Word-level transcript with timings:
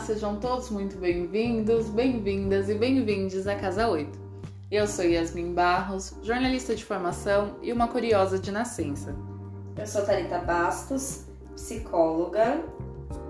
Sejam 0.00 0.38
todos 0.38 0.70
muito 0.70 0.96
bem-vindos, 0.96 1.88
bem-vindas 1.90 2.68
e 2.68 2.74
bem-vindos 2.74 3.46
à 3.46 3.56
Casa 3.56 3.88
8. 3.88 4.18
Eu 4.70 4.86
sou 4.86 5.04
Yasmin 5.04 5.52
Barros, 5.52 6.14
jornalista 6.22 6.74
de 6.74 6.84
formação 6.84 7.56
e 7.62 7.72
uma 7.72 7.88
curiosa 7.88 8.38
de 8.38 8.50
nascença. 8.50 9.14
Eu 9.76 9.86
sou 9.86 10.04
Tarita 10.06 10.38
Bastos, 10.38 11.24
psicóloga, 11.54 12.64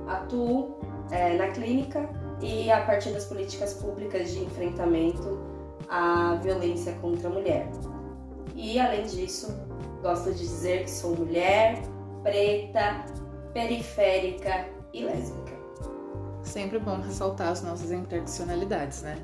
atuo 0.06 0.78
é, 1.10 1.36
na 1.36 1.48
clínica 1.48 2.08
e 2.40 2.70
a 2.70 2.82
partir 2.82 3.10
das 3.10 3.24
políticas 3.24 3.74
públicas 3.74 4.30
de 4.30 4.44
enfrentamento 4.44 5.40
à 5.88 6.34
violência 6.42 6.92
contra 7.00 7.28
a 7.28 7.32
mulher. 7.32 7.70
E 8.54 8.78
além 8.78 9.06
disso, 9.06 9.56
gosto 10.02 10.32
de 10.32 10.38
dizer 10.38 10.84
que 10.84 10.90
sou 10.90 11.16
mulher, 11.16 11.80
preta, 12.22 13.04
periférica 13.54 14.66
e 14.92 15.04
lésbica. 15.04 15.47
Sempre 16.48 16.78
bom 16.78 16.98
ressaltar 17.02 17.48
as 17.48 17.62
nossas 17.62 17.92
interseccionalidades, 17.92 19.02
né? 19.02 19.18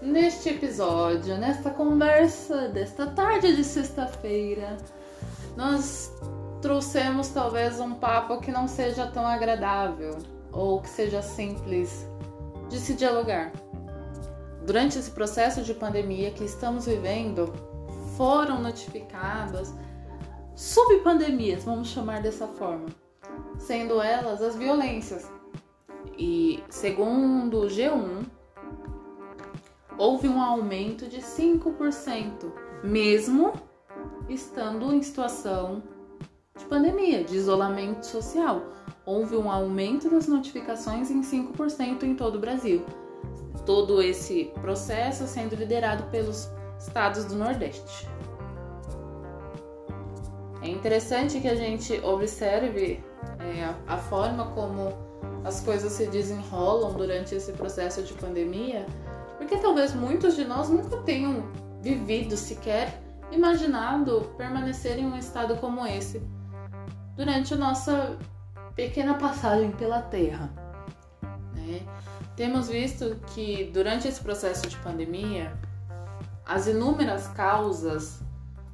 Neste 0.00 0.50
episódio, 0.50 1.36
nesta 1.36 1.68
conversa 1.70 2.68
desta 2.68 3.08
tarde 3.08 3.56
de 3.56 3.64
sexta-feira, 3.64 4.76
nós 5.56 6.12
trouxemos 6.60 7.28
talvez 7.30 7.80
um 7.80 7.94
papo 7.94 8.38
que 8.38 8.52
não 8.52 8.68
seja 8.68 9.04
tão 9.08 9.26
agradável 9.26 10.16
ou 10.52 10.80
que 10.80 10.88
seja 10.88 11.20
simples 11.22 12.06
de 12.68 12.78
se 12.78 12.94
dialogar. 12.94 13.50
Durante 14.64 15.00
esse 15.00 15.10
processo 15.10 15.62
de 15.62 15.74
pandemia 15.74 16.30
que 16.30 16.44
estamos 16.44 16.86
vivendo, 16.86 17.52
foram 18.16 18.60
notificadas 18.60 19.74
subpandemias, 20.54 21.64
vamos 21.64 21.88
chamar 21.88 22.22
dessa 22.22 22.46
forma, 22.46 22.86
sendo 23.58 24.00
elas 24.00 24.40
as 24.40 24.54
violências. 24.54 25.41
E 26.16 26.62
segundo 26.68 27.60
o 27.60 27.66
G1, 27.66 28.24
houve 29.96 30.28
um 30.28 30.40
aumento 30.40 31.06
de 31.06 31.20
5%, 31.20 32.52
mesmo 32.82 33.52
estando 34.28 34.92
em 34.92 35.02
situação 35.02 35.82
de 36.56 36.64
pandemia, 36.66 37.24
de 37.24 37.36
isolamento 37.36 38.04
social. 38.04 38.62
Houve 39.04 39.36
um 39.36 39.50
aumento 39.50 40.08
das 40.08 40.28
notificações 40.28 41.10
em 41.10 41.22
5% 41.22 42.02
em 42.02 42.14
todo 42.14 42.36
o 42.36 42.38
Brasil. 42.38 42.84
Todo 43.66 44.02
esse 44.02 44.52
processo 44.60 45.26
sendo 45.26 45.54
liderado 45.54 46.04
pelos 46.10 46.48
estados 46.78 47.24
do 47.24 47.34
Nordeste. 47.34 48.08
É 50.62 50.68
interessante 50.68 51.40
que 51.40 51.48
a 51.48 51.56
gente 51.56 52.00
observe 52.04 53.02
é, 53.40 53.64
a, 53.64 53.94
a 53.94 53.98
forma 53.98 54.46
como 54.52 55.11
as 55.44 55.60
coisas 55.60 55.92
se 55.92 56.06
desenrolam 56.06 56.94
durante 56.94 57.34
esse 57.34 57.52
processo 57.52 58.02
de 58.02 58.12
pandemia, 58.14 58.86
porque 59.38 59.56
talvez 59.56 59.94
muitos 59.94 60.36
de 60.36 60.44
nós 60.44 60.68
nunca 60.68 60.98
tenham 60.98 61.44
vivido 61.80 62.36
sequer 62.36 63.02
imaginado 63.32 64.32
permanecer 64.36 64.98
em 64.98 65.06
um 65.06 65.16
estado 65.16 65.56
como 65.56 65.86
esse 65.86 66.22
durante 67.16 67.54
a 67.54 67.56
nossa 67.56 68.16
pequena 68.74 69.14
passagem 69.14 69.70
pela 69.72 70.00
Terra. 70.02 70.50
Né? 71.54 71.82
Temos 72.36 72.68
visto 72.68 73.16
que 73.34 73.70
durante 73.72 74.08
esse 74.08 74.20
processo 74.20 74.66
de 74.68 74.76
pandemia, 74.78 75.52
as 76.46 76.66
inúmeras 76.66 77.26
causas 77.28 78.20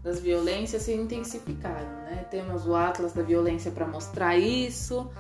das 0.03 0.21
violências 0.21 0.83
se 0.83 0.95
intensificaram. 0.95 1.89
Né? 2.05 2.27
Temos 2.31 2.67
o 2.67 2.75
Atlas 2.75 3.13
da 3.13 3.23
Violência 3.23 3.71
para 3.71 3.87
mostrar 3.87 4.37
isso, 4.37 5.11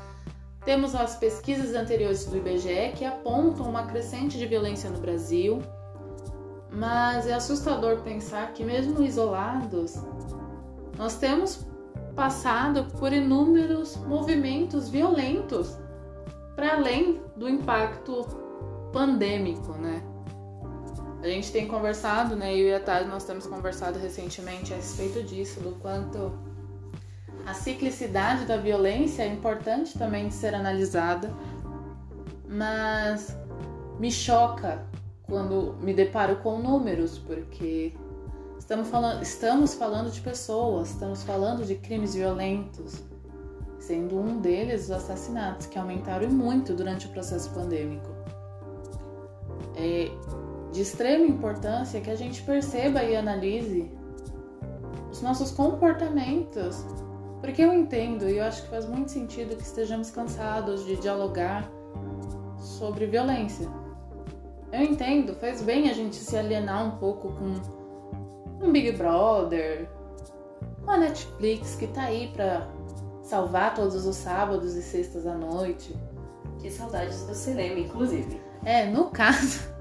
temos 0.69 0.95
as 0.95 1.17
pesquisas 1.17 1.75
anteriores 1.75 2.27
do 2.27 2.37
IBGE 2.37 2.93
que 2.95 3.03
apontam 3.03 3.67
uma 3.67 3.87
crescente 3.87 4.37
de 4.37 4.45
violência 4.45 4.91
no 4.91 4.99
Brasil, 4.99 5.62
mas 6.71 7.27
é 7.27 7.33
assustador 7.33 8.03
pensar 8.03 8.53
que, 8.53 8.62
mesmo 8.62 9.03
isolados, 9.03 9.95
nós 10.99 11.17
temos 11.17 11.67
passado 12.15 12.84
por 12.99 13.15
inúmeros 13.15 13.97
movimentos 13.97 14.91
violentos 14.91 15.78
para 16.55 16.75
além 16.75 17.19
do 17.34 17.49
impacto 17.49 18.27
pandêmico, 18.93 19.73
né? 19.73 20.03
A 21.23 21.28
gente 21.28 21.51
tem 21.51 21.67
conversado, 21.67 22.37
né? 22.37 22.53
Eu 22.53 22.69
e 22.69 22.75
a 22.75 22.81
Tati, 22.81 23.09
nós 23.09 23.25
temos 23.25 23.47
conversado 23.47 23.99
recentemente 23.99 24.75
a 24.75 24.77
respeito 24.77 25.23
disso, 25.23 25.61
do 25.61 25.73
quanto 25.81 26.31
a 27.48 27.54
ciclicidade 27.54 28.44
da 28.44 28.59
violência 28.59 29.22
é 29.22 29.26
importante 29.26 29.98
também 29.98 30.28
de 30.28 30.34
ser 30.34 30.54
analisada, 30.54 31.32
mas 32.47 33.34
me 33.98 34.12
choca 34.12 34.86
quando 35.22 35.75
me 35.81 35.94
deparo 35.94 36.36
com 36.36 36.59
números, 36.59 37.19
porque 37.19 37.94
estamos 38.59 38.88
falando, 38.88 39.22
estamos 39.22 39.75
falando 39.75 40.10
de 40.10 40.20
pessoas, 40.20 40.91
estamos 40.91 41.22
falando 41.22 41.64
de 41.64 41.75
crimes 41.76 42.14
violentos, 42.14 43.03
sendo 43.78 44.19
um 44.19 44.41
deles 44.41 44.84
os 44.84 44.91
assassinatos, 44.91 45.66
que 45.66 45.78
aumentaram 45.78 46.28
muito 46.28 46.75
durante 46.75 47.06
o 47.06 47.10
processo 47.10 47.48
pandêmico. 47.50 48.10
É, 49.75 50.10
de 50.70 50.82
extrema 50.82 51.25
importância 51.25 51.98
que 52.00 52.10
a 52.10 52.16
gente 52.16 52.42
perceba 52.42 53.03
e 53.03 53.16
analise 53.16 53.91
os 55.10 55.22
nossos 55.22 55.50
comportamentos. 55.50 56.84
Porque 57.41 57.62
eu 57.62 57.72
entendo 57.72 58.28
e 58.28 58.38
eu 58.38 58.44
acho 58.44 58.62
que 58.62 58.69
faz 58.69 58.87
muito 58.87 59.10
sentido 59.10 59.56
que 59.56 59.62
estejamos 59.62 60.10
cansados 60.10 60.84
de 60.84 60.97
dialogar 60.97 61.71
sobre 62.59 63.06
violência. 63.06 63.69
Eu 64.72 64.82
entendo, 64.82 65.34
faz 65.34 65.62
bem 65.62 65.88
a 65.88 65.93
gente 65.93 66.16
se 66.16 66.37
alienar 66.37 66.84
um 66.87 66.98
pouco 66.98 67.32
com 67.32 68.66
um 68.66 68.72
Big 68.72 68.93
Brother, 68.93 69.88
uma 70.82 70.97
Netflix 70.97 71.77
que 71.77 71.87
tá 71.87 72.03
aí 72.03 72.28
pra 72.34 72.69
salvar 73.22 73.75
todos 73.75 74.04
os 74.04 74.16
sábados 74.16 74.75
e 74.75 74.82
sextas 74.82 75.27
à 75.27 75.34
noite. 75.34 75.94
Que 76.60 76.71
saudades 76.71 77.25
do 77.25 77.34
cinema, 77.34 77.78
inclusive. 77.78 78.41
É, 78.65 78.87
no 78.87 79.10
caso. 79.10 79.78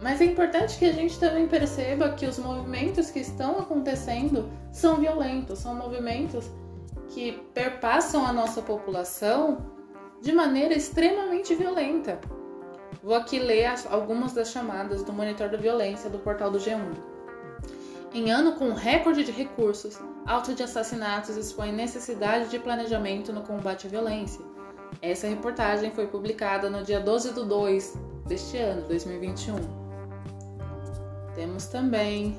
Mas 0.00 0.20
é 0.20 0.24
importante 0.24 0.78
que 0.78 0.86
a 0.86 0.92
gente 0.92 1.18
também 1.18 1.46
perceba 1.46 2.10
que 2.10 2.24
os 2.24 2.38
movimentos 2.38 3.10
que 3.10 3.20
estão 3.20 3.58
acontecendo 3.58 4.50
são 4.72 4.96
violentos, 4.96 5.58
são 5.58 5.74
movimentos 5.74 6.50
que 7.08 7.32
perpassam 7.52 8.24
a 8.24 8.32
nossa 8.32 8.62
população 8.62 9.58
de 10.22 10.32
maneira 10.32 10.74
extremamente 10.74 11.54
violenta. 11.54 12.18
Vou 13.02 13.14
aqui 13.14 13.38
ler 13.38 13.72
algumas 13.90 14.32
das 14.32 14.50
chamadas 14.50 15.02
do 15.02 15.12
Monitor 15.12 15.50
da 15.50 15.58
Violência 15.58 16.08
do 16.08 16.18
portal 16.18 16.50
do 16.50 16.58
G1. 16.58 17.10
Em 18.12 18.30
ano 18.30 18.52
com 18.52 18.72
recorde 18.72 19.22
de 19.22 19.30
recursos, 19.30 20.00
alta 20.26 20.54
de 20.54 20.62
assassinatos 20.62 21.36
expõe 21.36 21.72
necessidade 21.72 22.48
de 22.48 22.58
planejamento 22.58 23.32
no 23.32 23.42
combate 23.42 23.86
à 23.86 23.90
violência. 23.90 24.44
Essa 25.00 25.28
reportagem 25.28 25.90
foi 25.92 26.06
publicada 26.06 26.68
no 26.68 26.82
dia 26.82 27.00
12 27.00 27.34
de 27.34 27.44
2 27.44 27.98
deste 28.26 28.56
ano, 28.56 28.86
2021. 28.88 29.89
Temos 31.40 31.64
também, 31.68 32.38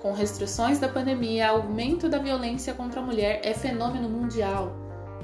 com 0.00 0.12
restrições 0.12 0.78
da 0.78 0.88
pandemia, 0.88 1.48
aumento 1.48 2.08
da 2.08 2.18
violência 2.18 2.74
contra 2.74 3.00
a 3.00 3.02
mulher 3.02 3.40
é 3.42 3.52
fenômeno 3.52 4.08
mundial. 4.08 4.70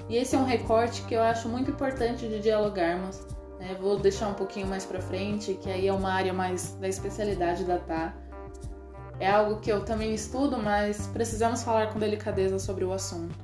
E 0.08 0.16
esse 0.16 0.34
é 0.34 0.38
um 0.40 0.44
recorte 0.44 1.02
que 1.02 1.14
eu 1.14 1.22
acho 1.22 1.48
muito 1.48 1.70
importante 1.70 2.26
de 2.26 2.40
dialogarmos. 2.40 3.24
Né? 3.60 3.76
Vou 3.80 3.96
deixar 3.96 4.26
um 4.26 4.34
pouquinho 4.34 4.66
mais 4.66 4.84
para 4.84 5.00
frente, 5.00 5.54
que 5.54 5.70
aí 5.70 5.86
é 5.86 5.92
uma 5.92 6.12
área 6.12 6.32
mais 6.32 6.72
da 6.80 6.88
especialidade 6.88 7.62
da 7.62 7.78
TA. 7.78 8.12
É 9.20 9.30
algo 9.30 9.60
que 9.60 9.70
eu 9.70 9.84
também 9.84 10.12
estudo, 10.12 10.58
mas 10.58 11.06
precisamos 11.06 11.62
falar 11.62 11.92
com 11.92 12.00
delicadeza 12.00 12.58
sobre 12.58 12.84
o 12.84 12.92
assunto. 12.92 13.38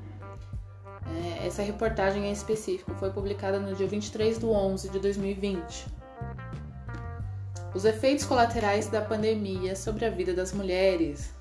É, 1.07 1.47
essa 1.47 1.63
reportagem 1.63 2.27
em 2.27 2.33
específico 2.33 2.93
foi 2.95 3.13
publicada 3.13 3.61
no 3.61 3.77
dia 3.77 3.87
23 3.87 4.41
de 4.41 4.45
11 4.45 4.89
de 4.89 4.99
2020. 4.99 5.95
Os 7.75 7.85
efeitos 7.85 8.25
colaterais 8.25 8.87
da 8.87 9.01
pandemia 9.01 9.75
sobre 9.75 10.05
a 10.05 10.11
vida 10.11 10.33
das 10.33 10.53
mulheres, 10.53 11.35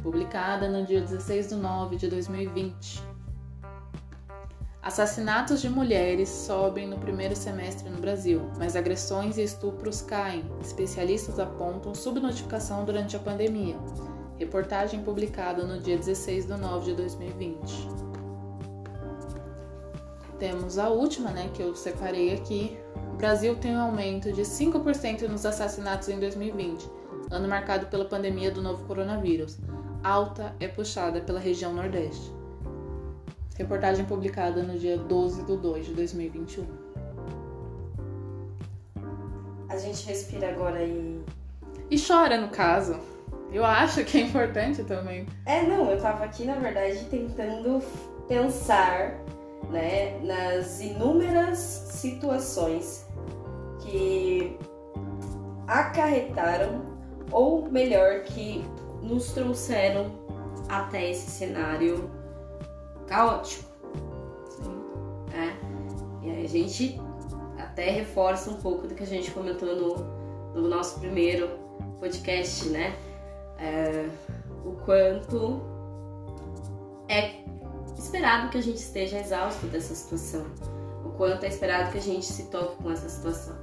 publicada 0.00 0.68
no 0.68 0.86
dia 0.86 1.00
16 1.00 1.48
de 1.48 1.56
nove 1.56 1.96
de 1.96 2.06
2020. 2.06 3.02
Assassinatos 4.80 5.60
de 5.60 5.68
mulheres 5.68 6.28
sobem 6.28 6.86
no 6.86 6.98
primeiro 6.98 7.34
semestre 7.34 7.90
no 7.90 8.00
Brasil, 8.00 8.48
mas 8.58 8.76
agressões 8.76 9.38
e 9.38 9.42
estupros 9.42 10.02
caem. 10.02 10.44
Especialistas 10.60 11.40
apontam 11.40 11.96
subnotificação 11.96 12.84
durante 12.84 13.16
a 13.16 13.18
pandemia. 13.18 13.76
Reportagem 14.38 15.02
publicada 15.02 15.64
no 15.64 15.80
dia 15.80 15.96
16 15.96 16.46
de 16.46 16.56
nove 16.58 16.92
de 16.92 16.94
2020. 16.94 17.88
Temos 20.38 20.78
a 20.78 20.88
última, 20.88 21.30
né, 21.30 21.50
que 21.52 21.62
eu 21.62 21.74
separei 21.74 22.34
aqui, 22.34 22.76
o 23.12 23.16
Brasil 23.16 23.54
tem 23.56 23.76
um 23.76 23.80
aumento 23.80 24.32
de 24.32 24.42
5% 24.42 25.28
nos 25.28 25.44
assassinatos 25.44 26.08
em 26.08 26.18
2020, 26.18 26.90
ano 27.30 27.46
marcado 27.46 27.86
pela 27.86 28.06
pandemia 28.06 28.50
do 28.50 28.62
novo 28.62 28.84
coronavírus. 28.86 29.58
Alta 30.02 30.54
é 30.58 30.66
puxada 30.66 31.20
pela 31.20 31.38
região 31.38 31.74
Nordeste. 31.74 32.32
Reportagem 33.56 34.04
publicada 34.06 34.62
no 34.62 34.78
dia 34.78 34.96
12 34.96 35.44
de 35.44 35.56
2 35.56 35.86
de 35.86 35.94
2021. 35.94 36.66
A 39.68 39.76
gente 39.76 40.06
respira 40.06 40.48
agora 40.48 40.82
e. 40.82 41.22
E 41.90 41.96
chora, 42.00 42.38
no 42.38 42.48
caso. 42.48 42.98
Eu 43.52 43.64
acho 43.64 44.02
que 44.04 44.18
é 44.18 44.20
importante 44.22 44.82
também. 44.84 45.26
É, 45.44 45.62
não, 45.62 45.90
eu 45.90 46.00
tava 46.00 46.24
aqui, 46.24 46.44
na 46.44 46.54
verdade, 46.54 47.04
tentando 47.10 47.82
pensar 48.26 49.18
né, 49.70 50.18
nas 50.20 50.80
inúmeras 50.80 51.58
situações 51.58 53.01
que 53.92 54.58
acarretaram, 55.68 56.82
ou 57.30 57.70
melhor, 57.70 58.22
que 58.22 58.64
nos 59.02 59.32
trouxeram 59.32 60.10
até 60.68 61.10
esse 61.10 61.30
cenário 61.30 62.10
caótico. 63.06 63.70
Sim. 64.48 64.84
É. 65.34 66.26
E 66.26 66.30
aí 66.30 66.44
a 66.44 66.48
gente 66.48 67.00
até 67.58 67.90
reforça 67.90 68.50
um 68.50 68.56
pouco 68.56 68.88
do 68.88 68.94
que 68.94 69.02
a 69.02 69.06
gente 69.06 69.30
comentou 69.30 69.76
no, 69.76 69.96
no 70.54 70.68
nosso 70.68 70.98
primeiro 70.98 71.50
podcast, 72.00 72.68
né? 72.70 72.96
É, 73.58 74.08
o 74.64 74.72
quanto 74.84 75.60
é 77.08 77.42
esperado 77.98 78.48
que 78.48 78.58
a 78.58 78.62
gente 78.62 78.78
esteja 78.78 79.18
exausto 79.18 79.66
dessa 79.66 79.94
situação. 79.94 80.46
O 81.04 81.10
quanto 81.10 81.44
é 81.44 81.48
esperado 81.48 81.92
que 81.92 81.98
a 81.98 82.02
gente 82.02 82.24
se 82.24 82.44
toque 82.44 82.82
com 82.82 82.90
essa 82.90 83.08
situação. 83.08 83.61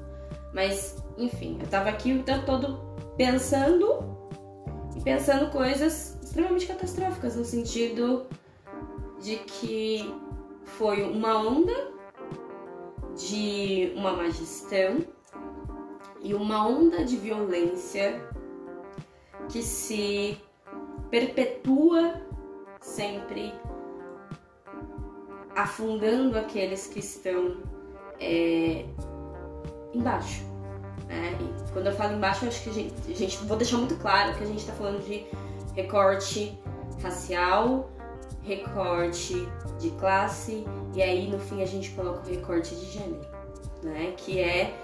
Mas, 0.54 1.04
enfim, 1.18 1.58
eu 1.62 1.68
tava 1.68 1.90
aqui 1.90 2.14
o 2.14 2.24
tempo 2.24 2.46
todo 2.46 2.80
pensando 3.16 4.18
e 4.96 5.02
pensando 5.02 5.52
coisas 5.52 6.18
extremamente 6.22 6.66
catastróficas, 6.66 7.36
no 7.36 7.46
sentido 7.46 8.28
de 9.22 9.38
que 9.38 10.14
foi 10.64 11.04
uma 11.04 11.38
onda 11.38 11.92
de 13.16 13.92
uma 13.96 14.14
má 14.14 14.30
gestão 14.30 15.06
e 16.22 16.34
uma 16.34 16.68
onda 16.68 17.04
de 17.04 17.18
violência 17.18 18.22
que 19.50 19.62
se 19.62 20.38
perpetua 21.10 22.22
sempre 22.80 23.54
afundando 25.56 26.38
aqueles 26.38 26.88
que 26.88 27.00
estão 27.00 27.58
é, 28.20 28.86
embaixo. 29.94 30.44
Né? 31.08 31.38
E 31.40 31.72
quando 31.72 31.88
eu 31.88 31.94
falo 31.94 32.14
embaixo, 32.14 32.46
eu 32.46 32.50
acho 32.50 32.64
que 32.64 32.70
a 32.70 32.74
gente, 32.74 32.94
a 33.08 33.16
gente 33.16 33.38
vou 33.46 33.58
deixar 33.58 33.78
muito 33.78 33.96
claro 33.96 34.36
que 34.36 34.44
a 34.44 34.48
gente 34.48 34.60
está 34.60 34.74
falando 34.74 35.04
de 35.06 35.26
recorte 35.76 36.58
racial, 37.02 37.90
recorte 38.44 39.48
de 39.80 39.92
classe 39.92 40.66
e 40.94 41.02
aí 41.02 41.30
no 41.30 41.40
fim 41.40 41.62
a 41.62 41.66
gente 41.66 41.92
coloca 41.92 42.28
o 42.28 42.30
recorte 42.30 42.76
de 42.76 42.86
gênero, 42.86 43.28
né? 43.84 44.14
Que 44.18 44.40
é 44.40 44.76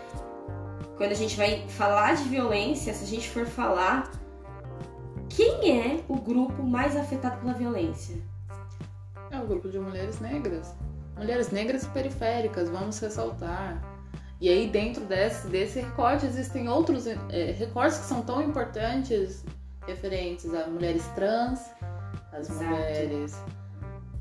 quando 0.98 1.12
a 1.12 1.16
gente 1.16 1.36
vai 1.36 1.68
falar 1.68 2.16
de 2.16 2.24
violência, 2.24 2.94
se 2.94 3.04
a 3.04 3.08
gente 3.08 3.30
for 3.30 3.46
falar 3.46 4.12
quem 5.30 5.82
é 5.82 6.04
o 6.08 6.16
grupo 6.16 6.64
mais 6.64 6.96
afetado 6.96 7.42
pela 7.42 7.54
violência? 7.54 8.16
É 9.30 9.38
o 9.38 9.46
grupo 9.46 9.70
de 9.70 9.78
mulheres 9.78 10.20
negras. 10.22 10.74
Mulheres 11.18 11.52
negras 11.52 11.84
e 11.84 11.90
periféricas, 11.90 12.70
vamos 12.70 12.98
ressaltar. 13.00 13.84
E 14.42 14.50
aí, 14.50 14.68
dentro 14.68 15.06
desse, 15.06 15.48
desse 15.48 15.80
recorte, 15.80 16.26
existem 16.26 16.68
outros 16.68 17.08
é, 17.08 17.52
recortes 17.58 18.00
que 18.00 18.06
são 18.06 18.22
tão 18.22 18.42
importantes, 18.42 19.46
referentes 19.88 20.54
a 20.54 20.68
mulheres 20.68 21.06
trans, 21.16 21.62
as 22.34 22.50
Exato. 22.50 22.66
mulheres 22.66 23.36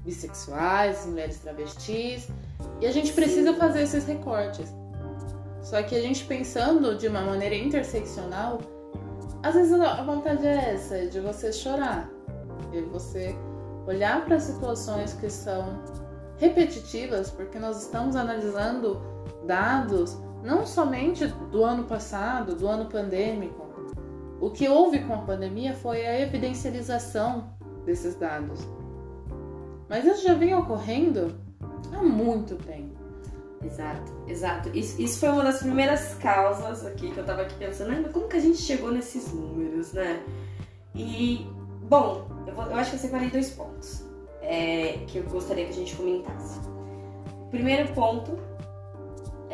bissexuais, 0.05 1.01
as 1.01 1.07
mulheres 1.07 1.39
travestis. 1.39 2.29
E 2.81 2.87
a 2.87 2.93
gente 2.93 3.13
precisa 3.13 3.53
Sim. 3.53 3.59
fazer 3.59 3.83
esses 3.83 4.05
recortes. 4.07 4.73
Só 5.63 5.83
que 5.83 5.97
a 5.97 6.01
gente 6.01 6.25
pensando 6.27 6.97
de 6.97 7.09
uma 7.09 7.23
maneira 7.23 7.55
interseccional, 7.55 8.61
às 9.43 9.55
vezes 9.55 9.73
a 9.73 10.03
vontade 10.03 10.47
é 10.47 10.75
essa, 10.75 11.07
de 11.07 11.19
você 11.21 11.53
chorar. 11.53 12.09
E 12.73 12.81
você 12.83 13.35
olhar 13.87 14.25
para 14.25 14.39
situações 14.39 15.15
que 15.15 15.29
são 15.29 15.83
repetitivas, 16.39 17.31
porque 17.31 17.59
nós 17.59 17.83
estamos 17.83 18.15
analisando 18.15 19.14
dados 19.47 20.19
não 20.43 20.67
somente 20.67 21.27
do 21.27 21.65
ano 21.65 21.85
passado, 21.85 22.55
do 22.55 22.67
ano 22.69 22.87
pandêmico. 22.87 23.65
O 24.41 24.51
que 24.51 24.69
houve 24.69 24.99
com 25.01 25.15
a 25.15 25.19
pandemia 25.19 25.73
foi 25.73 26.05
a 26.05 26.21
evidencialização 26.21 27.51
desses 27.87 28.15
dados. 28.17 28.67
Mas 29.89 30.05
isso 30.05 30.23
já 30.23 30.35
vem 30.35 30.55
ocorrendo 30.55 31.35
há 31.93 32.03
muito 32.03 32.57
tempo. 32.57 32.95
Exato, 33.65 34.13
exato. 34.29 34.71
Isso, 34.75 35.01
isso 35.01 35.21
foi 35.21 35.31
uma 35.31 35.43
das 35.43 35.61
primeiras 35.61 36.15
causas 36.15 36.85
aqui 36.85 37.11
que 37.11 37.19
eu 37.19 37.25
tava 37.25 37.43
aqui 37.43 37.55
pensando, 37.55 38.13
como 38.13 38.29
que 38.29 38.37
a 38.37 38.41
gente 38.41 38.59
chegou 38.59 38.93
nesses 38.93 39.33
números, 39.33 39.95
né? 39.95 40.23
E, 40.95 41.47
bom, 41.89 42.27
eu, 42.47 42.55
vou, 42.55 42.67
eu 42.67 42.77
acho 42.77 42.91
que 42.91 42.97
eu 42.97 43.01
separei 43.01 43.31
dois 43.31 43.51
pontos 43.51 44.05
é, 44.43 44.99
que 45.07 45.19
eu 45.19 45.25
gostaria 45.25 45.65
que 45.65 45.71
a 45.71 45.75
gente 45.75 45.97
comentasse. 45.97 46.61
Primeiro 47.51 47.93
ponto 47.95 48.39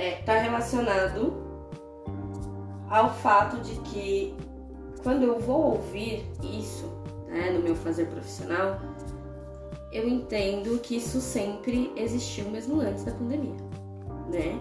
está 0.00 0.32
é, 0.32 0.38
tá 0.38 0.38
relacionado 0.41 1.35
ao 2.88 3.12
fato 3.14 3.61
de 3.61 3.75
que 3.81 4.35
quando 5.02 5.25
eu 5.25 5.38
vou 5.38 5.73
ouvir 5.73 6.26
isso 6.43 6.87
né, 7.29 7.50
no 7.50 7.61
meu 7.61 7.76
fazer 7.76 8.06
profissional, 8.06 8.81
eu 9.93 10.08
entendo 10.08 10.79
que 10.81 10.97
isso 10.97 11.20
sempre 11.20 11.93
existiu 11.97 12.49
mesmo 12.50 12.81
antes 12.81 13.05
da 13.05 13.12
pandemia, 13.12 13.56
né? 14.31 14.61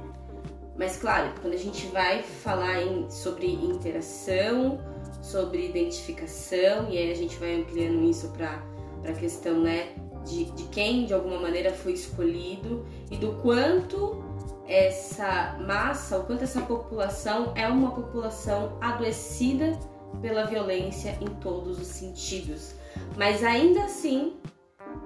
Mas 0.78 0.98
claro, 0.98 1.34
quando 1.42 1.54
a 1.54 1.58
gente 1.58 1.88
vai 1.88 2.24
falar 2.24 2.82
em, 2.82 3.10
sobre 3.10 3.48
interação, 3.48 4.80
sobre 5.22 5.68
identificação, 5.68 6.90
e 6.90 6.98
aí 6.98 7.12
a 7.12 7.16
gente 7.16 7.38
vai 7.38 7.62
ampliando 7.62 8.02
isso 8.10 8.30
para 8.30 8.64
a 9.06 9.14
questão 9.14 9.60
né, 9.60 9.90
de, 10.26 10.46
de 10.52 10.64
quem 10.66 11.06
de 11.06 11.14
alguma 11.14 11.40
maneira 11.40 11.74
foi 11.74 11.94
escolhido 11.94 12.86
e 13.12 13.18
do 13.18 13.34
quanto 13.42 14.29
essa 14.70 15.58
massa, 15.66 16.20
o 16.20 16.26
quanto 16.26 16.44
essa 16.44 16.62
população 16.62 17.52
é 17.56 17.68
uma 17.68 17.92
população 17.92 18.78
adoecida 18.80 19.78
pela 20.22 20.46
violência 20.46 21.18
em 21.20 21.28
todos 21.42 21.80
os 21.80 21.88
sentidos. 21.88 22.76
Mas 23.18 23.44
ainda 23.44 23.86
assim, 23.86 24.38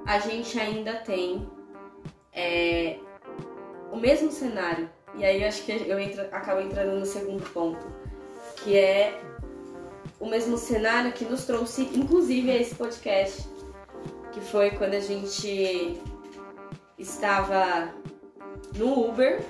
a 0.06 0.20
gente 0.20 0.60
ainda 0.60 0.96
tem 0.96 1.48
é, 2.34 2.98
o 3.90 3.96
mesmo 3.96 4.30
cenário. 4.32 4.90
E 5.16 5.24
aí 5.24 5.46
acho 5.46 5.64
que 5.64 5.72
eu 5.72 5.98
entro, 5.98 6.22
acabo 6.24 6.60
entrando 6.60 7.00
no 7.00 7.06
segundo 7.06 7.44
ponto, 7.52 7.86
que 8.58 8.76
é 8.76 9.18
o 10.20 10.26
mesmo 10.26 10.58
cenário 10.58 11.14
que 11.14 11.24
nos 11.24 11.46
trouxe, 11.46 11.84
inclusive, 11.94 12.52
a 12.52 12.56
esse 12.58 12.76
podcast, 12.76 13.48
que 14.34 14.42
foi 14.42 14.72
quando 14.72 14.96
a 14.96 15.00
gente 15.00 16.02
estava 16.98 17.94
no 18.76 19.10
Uber 19.10 19.44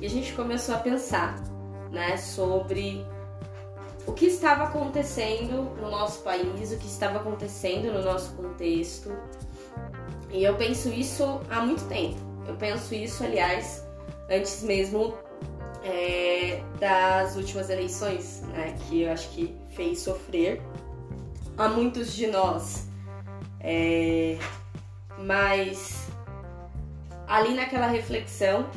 e 0.00 0.06
a 0.06 0.10
gente 0.10 0.32
começou 0.34 0.74
a 0.74 0.78
pensar, 0.78 1.36
né, 1.90 2.16
sobre 2.16 3.04
o 4.06 4.12
que 4.12 4.26
estava 4.26 4.64
acontecendo 4.64 5.74
no 5.80 5.90
nosso 5.90 6.22
país, 6.22 6.72
o 6.72 6.78
que 6.78 6.86
estava 6.86 7.18
acontecendo 7.18 7.92
no 7.92 8.02
nosso 8.02 8.32
contexto. 8.34 9.10
E 10.30 10.44
eu 10.44 10.54
penso 10.56 10.88
isso 10.90 11.40
há 11.50 11.60
muito 11.60 11.84
tempo. 11.88 12.16
Eu 12.46 12.54
penso 12.56 12.94
isso, 12.94 13.24
aliás, 13.24 13.84
antes 14.30 14.62
mesmo 14.62 15.14
é, 15.82 16.62
das 16.78 17.36
últimas 17.36 17.70
eleições, 17.70 18.42
né, 18.48 18.76
que 18.88 19.02
eu 19.02 19.12
acho 19.12 19.28
que 19.30 19.56
fez 19.70 20.00
sofrer 20.00 20.62
a 21.56 21.68
muitos 21.68 22.14
de 22.14 22.26
nós. 22.28 22.86
É, 23.60 24.38
mas 25.18 26.05
ali 27.26 27.54
naquela 27.54 27.86
reflexão, 27.86 28.68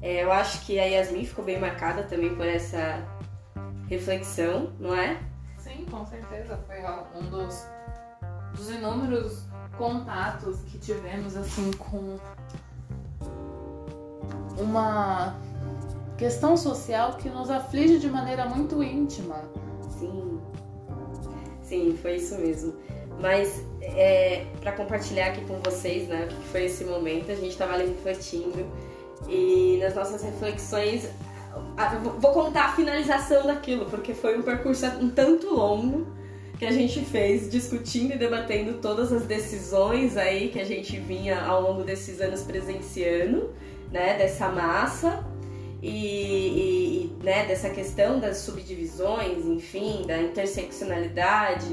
é, 0.00 0.24
eu 0.24 0.32
acho 0.32 0.64
que 0.66 0.78
a 0.78 0.84
Yasmin 0.84 1.24
ficou 1.24 1.44
bem 1.44 1.60
marcada 1.60 2.02
também 2.02 2.34
por 2.34 2.46
essa 2.46 3.06
reflexão, 3.88 4.72
não 4.78 4.94
é? 4.94 5.20
Sim, 5.58 5.86
com 5.90 6.04
certeza. 6.04 6.58
Foi 6.66 6.78
um 7.20 7.30
dos, 7.30 7.66
dos 8.54 8.70
inúmeros 8.70 9.44
contatos 9.78 10.60
que 10.62 10.78
tivemos 10.78 11.36
assim 11.36 11.70
com 11.72 12.18
uma 14.58 15.36
questão 16.18 16.56
social 16.56 17.14
que 17.14 17.28
nos 17.28 17.50
aflige 17.50 17.98
de 17.98 18.08
maneira 18.08 18.46
muito 18.46 18.82
íntima. 18.82 19.42
Sim, 19.98 20.40
sim, 21.62 21.98
foi 22.00 22.16
isso 22.16 22.36
mesmo. 22.38 22.74
Mas 23.22 23.64
é, 23.80 24.44
para 24.60 24.72
compartilhar 24.72 25.28
aqui 25.28 25.42
com 25.42 25.58
vocês, 25.60 26.08
né, 26.08 26.24
o 26.24 26.34
que 26.34 26.48
foi 26.48 26.64
esse 26.64 26.84
momento, 26.84 27.30
a 27.30 27.36
gente 27.36 27.50
estava 27.50 27.74
ali 27.74 27.86
refletindo. 27.86 28.66
E 29.28 29.78
nas 29.80 29.94
nossas 29.94 30.22
reflexões, 30.22 31.08
vou 32.18 32.32
contar 32.32 32.64
a 32.64 32.72
finalização 32.72 33.46
daquilo, 33.46 33.86
porque 33.86 34.12
foi 34.12 34.36
um 34.36 34.42
percurso 34.42 34.84
um 35.00 35.08
tanto 35.08 35.54
longo 35.54 36.08
que 36.58 36.66
a 36.66 36.72
gente 36.72 37.00
fez 37.04 37.48
discutindo 37.48 38.14
e 38.14 38.18
debatendo 38.18 38.74
todas 38.74 39.12
as 39.12 39.22
decisões 39.22 40.16
aí 40.16 40.48
que 40.48 40.60
a 40.60 40.64
gente 40.64 40.98
vinha 40.98 41.40
ao 41.40 41.62
longo 41.62 41.84
desses 41.84 42.20
anos 42.20 42.42
presenciando, 42.42 43.52
né, 43.92 44.16
dessa 44.18 44.48
massa 44.48 45.24
e, 45.80 45.88
e 45.88 47.16
né, 47.22 47.46
dessa 47.46 47.70
questão 47.70 48.18
das 48.18 48.38
subdivisões, 48.38 49.44
enfim, 49.46 50.04
da 50.06 50.20
interseccionalidade, 50.20 51.66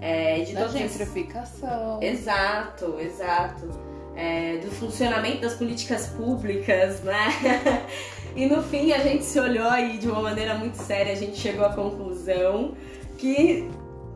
é, 0.00 0.40
de 0.40 0.54
da 0.54 0.68
gentrificação. 0.68 2.02
Exato, 2.02 2.98
exato. 3.00 3.68
É, 4.16 4.58
do 4.58 4.70
funcionamento 4.70 5.40
das 5.40 5.54
políticas 5.54 6.06
públicas, 6.08 7.02
né? 7.02 7.86
e 8.36 8.46
no 8.46 8.62
fim 8.62 8.92
a 8.92 8.98
gente 8.98 9.24
se 9.24 9.38
olhou 9.40 9.68
aí 9.68 9.98
de 9.98 10.08
uma 10.08 10.22
maneira 10.22 10.54
muito 10.54 10.76
séria, 10.76 11.12
a 11.12 11.16
gente 11.16 11.36
chegou 11.36 11.64
à 11.64 11.72
conclusão 11.72 12.74
que 13.18 13.68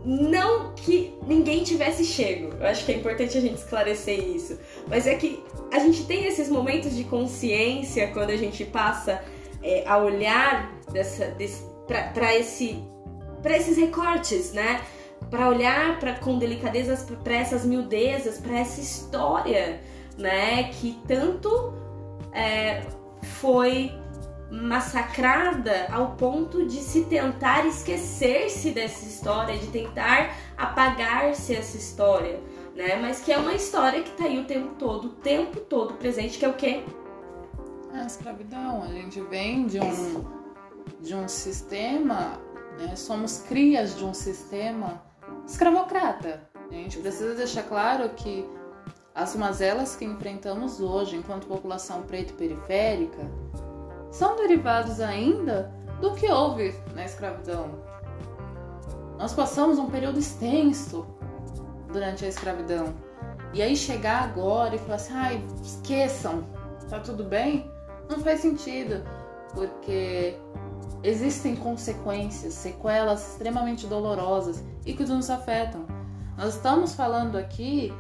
não 0.05 0.73
que 0.75 1.15
ninguém 1.27 1.65
tivesse 1.65 2.05
chego. 2.05 2.55
Eu 2.61 2.67
acho 2.67 2.85
que 2.85 2.93
é 2.93 2.97
importante 2.97 3.37
a 3.37 3.41
gente 3.41 3.57
esclarecer 3.57 4.19
isso. 4.19 4.59
Mas 4.87 5.07
é 5.07 5.15
que 5.15 5.43
a 5.73 5.79
gente 5.81 6.05
tem 6.05 6.27
esses 6.27 6.49
momentos 6.49 6.95
de 6.95 7.05
consciência 7.05 8.09
quando 8.13 8.31
a 8.31 8.37
gente 8.37 8.65
passa 8.65 9.23
é, 9.63 9.85
a 9.87 9.99
olhar 9.99 10.73
para 10.87 12.35
esse, 12.37 12.83
esses 13.45 13.77
recortes, 13.77 14.53
né? 14.53 14.81
Para 15.31 15.49
olhar 15.49 15.99
pra, 15.99 16.15
com 16.15 16.39
delicadezas 16.39 17.03
para 17.03 17.35
essas 17.35 17.65
miudezas, 17.65 18.39
para 18.39 18.59
essa 18.59 18.81
história, 18.81 19.81
né? 20.17 20.65
Que 20.73 20.99
tanto 21.07 21.75
é, 22.33 22.83
foi 23.23 23.93
massacrada 24.51 25.87
ao 25.93 26.13
ponto 26.13 26.67
de 26.67 26.77
se 26.77 27.05
tentar 27.05 27.67
esquecer-se 27.67 28.71
dessa 28.71 29.05
história, 29.05 29.59
de 29.59 29.67
tentar 29.67 30.35
apagar-se 30.57 31.55
essa 31.55 31.77
história, 31.77 32.41
né? 32.75 32.97
Mas 32.97 33.21
que 33.21 33.33
é 33.33 33.39
uma 33.39 33.53
história 33.55 34.03
que 34.03 34.11
tá 34.13 34.25
aí 34.25 34.39
o 34.39 34.45
tempo 34.45 34.75
todo, 34.77 35.09
o 35.09 35.11
tempo 35.11 35.61
todo 35.61 35.95
presente, 35.95 36.39
que 36.39 36.45
é 36.45 36.49
o 36.49 36.55
quê? 36.55 36.83
A 37.93 38.07
escravidão. 38.07 38.83
A 38.83 38.89
gente 38.89 39.21
vem 39.23 39.67
de 39.67 39.81
um, 39.81 40.25
de 41.01 41.15
um 41.15 41.29
sistema, 41.29 42.41
né? 42.79 42.97
somos 42.97 43.39
crias 43.43 43.97
de 43.97 44.05
um 44.05 44.15
sistema 44.15 45.03
escravocrata. 45.49 46.43
A 46.71 46.75
gente 46.75 46.99
precisa 46.99 47.35
deixar 47.35 47.63
claro 47.63 48.09
que 48.11 48.47
as 49.15 49.35
mazelas 49.35 49.97
que 49.97 50.05
enfrentamos 50.05 50.81
hoje 50.81 51.17
enquanto 51.17 51.47
população 51.47 52.03
preta 52.03 52.33
e 52.33 52.37
periférica 52.37 53.29
são 54.11 54.37
derivados 54.37 55.01
ainda 55.01 55.73
do 56.01 56.13
que 56.15 56.31
houve 56.31 56.75
na 56.95 57.05
escravidão. 57.05 57.71
Nós 59.19 59.33
passamos 59.33 59.79
um 59.79 59.91
período 59.91 60.19
extenso 60.19 61.07
durante 61.91 62.25
a 62.25 62.29
escravidão. 62.29 62.95
E 63.53 63.63
aí 63.63 63.75
chegar 63.75 64.25
agora 64.25 64.77
e 64.77 64.79
falar 64.79 64.97
assim, 64.97 65.15
ai, 65.15 65.45
esqueçam, 65.63 66.45
tá 66.89 67.01
tudo 67.01 67.25
bem? 67.25 67.69
Não 68.09 68.21
faz 68.21 68.41
sentido, 68.41 69.03
porque 69.55 70.37
existem 71.03 71.57
consequências, 71.57 72.55
sequelas 72.55 73.33
extremamente 73.33 73.87
dolorosas 73.87 74.65
e 74.85 74.93
que 74.93 75.05
nos 75.05 75.31
afetam. 75.31 75.87
Nós 76.37 76.55
estamos 76.55 76.95
falando 76.95 77.37
aqui, 77.37 77.93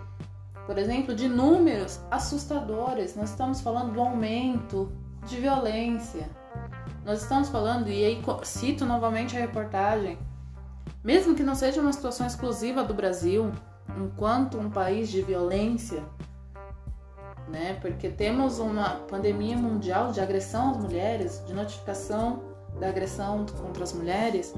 por 0.67 0.79
exemplo, 0.79 1.15
de 1.15 1.29
números 1.29 2.01
assustadores. 2.11 3.17
Nós 3.17 3.31
estamos 3.31 3.61
falando 3.61 3.93
do 3.93 4.01
aumento 4.01 4.93
de 5.27 5.37
violência. 5.37 6.29
Nós 7.05 7.23
estamos 7.23 7.49
falando, 7.49 7.89
e 7.89 8.05
aí 8.05 8.23
cito 8.43 8.85
novamente 8.85 9.37
a 9.37 9.41
reportagem, 9.41 10.19
mesmo 11.03 11.35
que 11.35 11.43
não 11.43 11.55
seja 11.55 11.81
uma 11.81 11.93
situação 11.93 12.27
exclusiva 12.27 12.85
do 12.85 12.93
Brasil, 12.93 13.51
enquanto 13.97 14.59
um 14.59 14.69
país 14.69 15.09
de 15.09 15.23
violência, 15.23 16.05
né? 17.49 17.79
Porque 17.81 18.11
temos 18.11 18.59
uma 18.59 18.91
pandemia 19.09 19.57
mundial 19.57 20.13
de 20.13 20.21
agressão 20.21 20.73
às 20.73 20.77
mulheres, 20.77 21.43
de 21.47 21.55
notificação 21.55 22.43
da 22.79 22.89
agressão 22.89 23.45
contra 23.61 23.85
as 23.85 23.93
mulheres. 23.93 24.55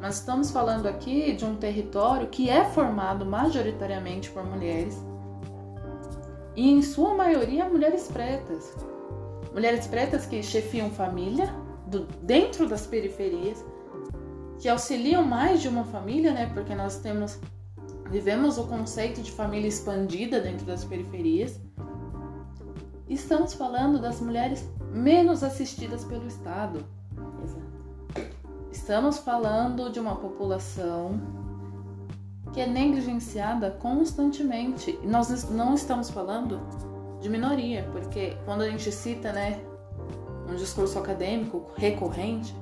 Mas 0.00 0.16
estamos 0.16 0.50
falando 0.50 0.86
aqui 0.86 1.32
de 1.32 1.44
um 1.44 1.56
território 1.56 2.28
que 2.28 2.50
é 2.50 2.64
formado 2.64 3.24
majoritariamente 3.24 4.30
por 4.30 4.44
mulheres 4.44 4.96
e, 6.56 6.70
em 6.70 6.82
sua 6.82 7.14
maioria, 7.14 7.68
mulheres 7.68 8.08
pretas. 8.08 8.74
Mulheres 9.52 9.86
pretas 9.86 10.26
que 10.26 10.42
chefiam 10.42 10.90
família 10.90 11.54
do, 11.86 12.00
dentro 12.22 12.68
das 12.68 12.86
periferias, 12.86 13.64
que 14.58 14.68
auxiliam 14.68 15.22
mais 15.22 15.60
de 15.60 15.68
uma 15.68 15.84
família, 15.84 16.32
né? 16.32 16.50
Porque 16.52 16.74
nós 16.74 16.98
temos 16.98 17.38
vivemos 18.10 18.58
o 18.58 18.66
conceito 18.66 19.22
de 19.22 19.32
família 19.32 19.68
expandida 19.68 20.40
dentro 20.40 20.66
das 20.66 20.84
periferias. 20.84 21.60
Estamos 23.08 23.54
falando 23.54 24.00
das 24.00 24.20
mulheres 24.20 24.68
menos 24.90 25.42
assistidas 25.42 26.04
pelo 26.04 26.26
Estado. 26.26 26.84
Estamos 28.70 29.18
falando 29.18 29.90
de 29.90 30.00
uma 30.00 30.16
população 30.16 31.20
que 32.52 32.60
é 32.60 32.66
negligenciada 32.66 33.70
constantemente. 33.70 34.98
E 35.02 35.06
nós 35.06 35.50
não 35.50 35.74
estamos 35.74 36.10
falando 36.10 36.60
de 37.20 37.28
minoria, 37.28 37.88
porque 37.92 38.36
quando 38.44 38.62
a 38.62 38.68
gente 38.68 38.90
cita, 38.92 39.32
né, 39.32 39.60
um 40.48 40.54
discurso 40.54 40.98
acadêmico 40.98 41.70
recorrente, 41.76 42.54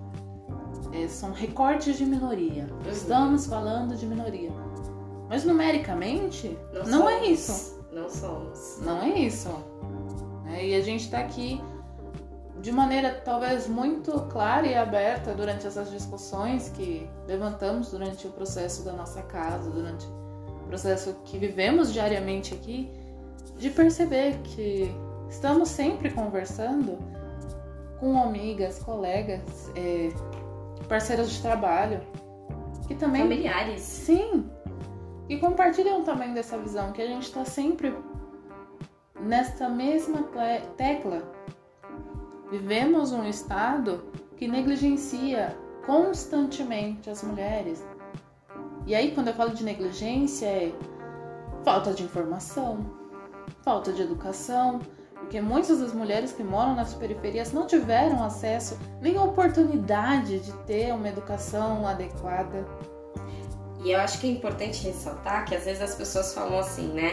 é, 0.92 1.08
são 1.08 1.32
recortes 1.32 1.98
de 1.98 2.06
minoria. 2.06 2.66
Uhum. 2.70 2.90
Estamos 2.90 3.46
falando 3.46 3.96
de 3.96 4.06
minoria. 4.06 4.50
Mas 5.28 5.44
numericamente, 5.44 6.56
não, 6.72 7.00
não 7.00 7.08
é 7.08 7.26
isso. 7.26 7.82
Não 7.92 8.08
somos. 8.08 8.78
Não 8.82 9.02
é 9.02 9.18
isso. 9.18 9.48
É, 10.46 10.68
e 10.68 10.74
a 10.74 10.80
gente 10.80 11.04
está 11.04 11.18
aqui 11.18 11.60
de 12.62 12.70
maneira 12.70 13.20
talvez 13.24 13.66
muito 13.66 14.12
clara 14.30 14.66
e 14.66 14.74
aberta 14.74 15.34
durante 15.34 15.66
essas 15.66 15.90
discussões 15.90 16.68
que 16.68 17.10
levantamos 17.26 17.90
durante 17.90 18.28
o 18.28 18.30
processo 18.30 18.84
da 18.84 18.92
nossa 18.92 19.20
casa, 19.22 19.68
durante 19.68 20.06
o 20.06 20.64
processo 20.68 21.16
que 21.24 21.36
vivemos 21.38 21.92
diariamente 21.92 22.54
aqui 22.54 22.88
de 23.58 23.68
perceber 23.68 24.38
que 24.44 24.94
estamos 25.28 25.70
sempre 25.70 26.10
conversando 26.10 26.98
com 27.98 28.16
amigas, 28.22 28.78
colegas, 28.78 29.42
é, 29.74 30.10
parceiros 30.88 31.32
de 31.32 31.42
trabalho, 31.42 32.00
que 32.86 32.94
também. 32.94 33.22
Familiares. 33.22 33.80
Sim. 33.80 34.48
E 35.28 35.36
compartilham 35.38 36.04
também 36.04 36.32
dessa 36.32 36.56
visão, 36.58 36.92
que 36.92 37.02
a 37.02 37.06
gente 37.06 37.24
está 37.24 37.44
sempre 37.44 37.92
nesta 39.20 39.68
mesma 39.68 40.28
tecla. 40.76 41.22
Vivemos 42.52 43.12
um 43.12 43.24
estado 43.24 44.04
que 44.36 44.46
negligencia 44.46 45.56
constantemente 45.86 47.08
as 47.08 47.22
mulheres. 47.22 47.82
E 48.86 48.94
aí, 48.94 49.12
quando 49.12 49.28
eu 49.28 49.34
falo 49.34 49.54
de 49.54 49.64
negligência, 49.64 50.44
é 50.44 50.72
falta 51.64 51.94
de 51.94 52.02
informação, 52.02 52.84
falta 53.62 53.90
de 53.90 54.02
educação, 54.02 54.80
porque 55.14 55.40
muitas 55.40 55.80
das 55.80 55.94
mulheres 55.94 56.32
que 56.32 56.44
moram 56.44 56.74
nas 56.74 56.92
periferias 56.92 57.54
não 57.54 57.66
tiveram 57.66 58.22
acesso 58.22 58.78
nem 59.00 59.18
oportunidade 59.18 60.40
de 60.40 60.52
ter 60.66 60.92
uma 60.92 61.08
educação 61.08 61.88
adequada. 61.88 62.66
E 63.82 63.92
eu 63.92 63.98
acho 63.98 64.20
que 64.20 64.26
é 64.26 64.30
importante 64.30 64.84
ressaltar 64.84 65.46
que 65.46 65.54
às 65.54 65.64
vezes 65.64 65.80
as 65.80 65.94
pessoas 65.94 66.34
falam 66.34 66.58
assim, 66.58 66.88
né? 66.88 67.12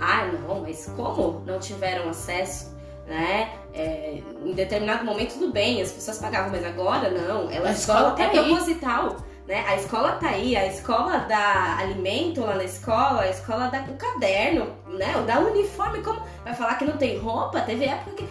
Ah, 0.00 0.26
não, 0.26 0.62
mas 0.62 0.86
como 0.96 1.44
não 1.46 1.60
tiveram 1.60 2.08
acesso, 2.08 2.76
né? 3.06 3.59
É, 3.72 4.20
em 4.44 4.52
determinado 4.52 5.04
momento 5.04 5.34
tudo 5.34 5.52
bem, 5.52 5.80
as 5.80 5.92
pessoas 5.92 6.18
pagavam, 6.18 6.50
mas 6.50 6.64
agora 6.64 7.10
não. 7.10 7.50
Ela, 7.50 7.68
a 7.68 7.72
escola, 7.72 8.10
tá 8.12 8.24
é 8.24 8.28
proposital. 8.28 9.16
Né? 9.46 9.64
A 9.66 9.76
escola 9.76 10.12
tá 10.12 10.28
aí, 10.28 10.56
a 10.56 10.66
escola 10.66 11.18
dá 11.28 11.78
alimento 11.78 12.40
lá 12.40 12.54
na 12.54 12.64
escola, 12.64 13.22
a 13.22 13.30
escola 13.30 13.68
dá 13.68 13.80
o 13.88 13.96
caderno, 13.96 14.66
né? 14.88 15.12
Dá 15.26 15.40
uniforme, 15.40 16.02
como 16.02 16.20
vai 16.44 16.54
falar 16.54 16.76
que 16.76 16.84
não 16.84 16.96
tem 16.96 17.18
roupa? 17.18 17.60
Teve 17.60 17.84
época 17.84 18.12
que 18.12 18.28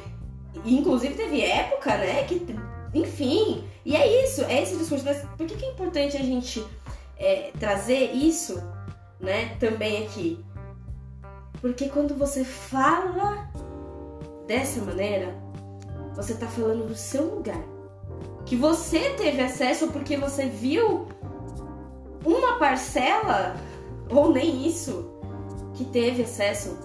inclusive 0.65 1.15
teve 1.15 1.41
época, 1.41 1.97
né, 1.97 2.23
que 2.23 2.45
enfim, 2.93 3.63
e 3.85 3.95
é 3.95 4.23
isso, 4.23 4.43
é 4.45 4.61
esse 4.61 4.75
discurso, 4.75 5.05
mas 5.05 5.23
por 5.37 5.45
que, 5.45 5.55
que 5.55 5.65
é 5.65 5.71
importante 5.71 6.17
a 6.17 6.21
gente 6.21 6.65
é, 7.17 7.51
trazer 7.59 8.11
isso, 8.13 8.61
né, 9.19 9.55
também 9.59 10.05
aqui? 10.05 10.43
Porque 11.61 11.89
quando 11.89 12.15
você 12.15 12.43
fala 12.43 13.49
dessa 14.49 14.81
maneira, 14.81 15.35
você 16.15 16.33
tá 16.33 16.47
falando 16.47 16.87
do 16.87 16.95
seu 16.95 17.35
lugar 17.35 17.63
que 18.47 18.55
você 18.55 19.11
teve 19.11 19.43
acesso 19.43 19.89
porque 19.89 20.17
você 20.17 20.47
viu 20.47 21.07
uma 22.25 22.57
parcela, 22.57 23.55
ou 24.09 24.33
nem 24.33 24.65
isso, 24.65 25.13
que 25.75 25.85
teve 25.85 26.23
acesso. 26.23 26.75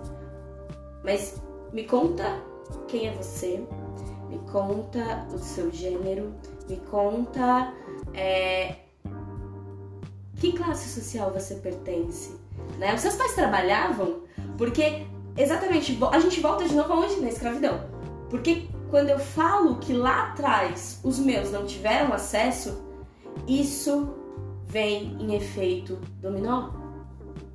Mas 1.02 1.40
me 1.72 1.84
conta 1.84 2.38
quem 2.86 3.08
é 3.08 3.12
você, 3.12 3.66
me 4.28 4.38
conta 4.52 5.26
o 5.32 5.38
seu 5.38 5.72
gênero, 5.72 6.34
me 6.68 6.76
conta 6.90 7.72
é, 8.12 8.74
Que 10.38 10.52
classe 10.52 11.00
social 11.00 11.32
você 11.32 11.54
pertence? 11.54 12.38
Né? 12.78 12.94
Os 12.94 13.00
seus 13.00 13.16
pais 13.16 13.34
trabalhavam? 13.34 14.20
Porque, 14.58 15.06
exatamente, 15.36 15.98
a 16.10 16.18
gente 16.20 16.40
volta 16.40 16.66
de 16.66 16.74
novo 16.74 16.92
aonde? 16.92 17.20
Na 17.20 17.28
escravidão. 17.28 17.80
Porque 18.30 18.68
quando 18.90 19.10
eu 19.10 19.18
falo 19.18 19.76
que 19.76 19.92
lá 19.92 20.30
atrás 20.30 21.00
os 21.02 21.18
meus 21.18 21.50
não 21.50 21.66
tiveram 21.66 22.12
acesso, 22.12 22.84
isso 23.46 24.14
vem 24.66 25.16
em 25.20 25.34
efeito 25.34 25.98
dominó. 26.20 26.70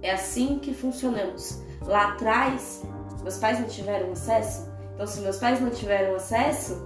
É 0.01 0.11
assim 0.11 0.59
que 0.59 0.73
funcionamos. 0.73 1.61
Lá 1.81 2.09
atrás, 2.09 2.83
meus 3.21 3.37
pais 3.37 3.59
não 3.59 3.67
tiveram 3.67 4.11
acesso. 4.11 4.69
Então, 4.93 5.07
se 5.07 5.21
meus 5.21 5.37
pais 5.37 5.61
não 5.61 5.69
tiveram 5.69 6.15
acesso, 6.15 6.85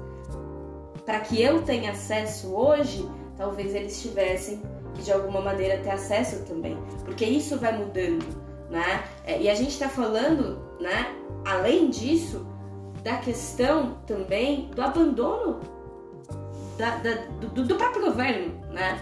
para 1.06 1.20
que 1.20 1.42
eu 1.42 1.64
tenha 1.64 1.92
acesso 1.92 2.54
hoje, 2.56 3.08
talvez 3.38 3.74
eles 3.76 4.02
tivessem 4.02 4.62
que 4.94 5.02
de 5.02 5.12
alguma 5.12 5.42
maneira 5.42 5.82
ter 5.82 5.90
acesso 5.90 6.44
também, 6.46 6.78
porque 7.04 7.26
isso 7.26 7.58
vai 7.58 7.76
mudando, 7.78 8.24
né? 8.70 9.04
É, 9.26 9.42
e 9.42 9.50
a 9.50 9.56
gente 9.56 9.72
está 9.72 9.90
falando, 9.90 10.60
né? 10.80 11.16
Além 11.46 11.90
disso, 11.90 12.46
da 13.04 13.18
questão 13.18 13.98
também 14.08 14.70
do 14.74 14.82
abandono 14.82 15.60
da, 16.78 16.98
da, 16.98 17.14
do, 17.40 17.64
do, 17.64 17.76
próprio 17.76 18.06
governo, 18.06 18.54
né? 18.72 19.00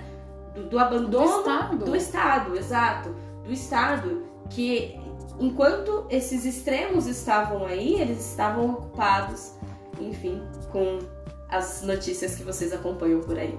Do, 0.54 0.64
do 0.70 0.80
abandono 0.80 1.44
do 1.44 1.44
Estado. 1.44 1.86
do 1.86 1.96
Estado, 1.96 2.58
exato, 2.58 3.16
do 3.44 3.52
Estado, 3.52 4.24
que 4.50 5.00
enquanto 5.40 6.06
esses 6.10 6.46
extremos 6.46 7.08
estavam 7.08 7.66
aí, 7.66 8.02
eles 8.02 8.20
estavam 8.32 8.72
ocupados, 8.72 9.54
enfim, 10.00 10.42
com 10.72 11.00
as 11.50 11.82
notícias 11.84 12.36
que 12.36 12.44
vocês 12.44 12.74
acompanham 12.74 13.22
por 13.22 13.38
aí. 13.38 13.58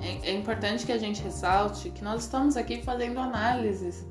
É, 0.00 0.30
é 0.30 0.32
importante 0.32 0.86
que 0.86 0.92
a 0.92 0.98
gente 0.98 1.22
ressalte 1.22 1.90
que 1.90 2.02
nós 2.02 2.22
estamos 2.22 2.56
aqui 2.56 2.82
fazendo 2.82 3.18
análises 3.18 4.06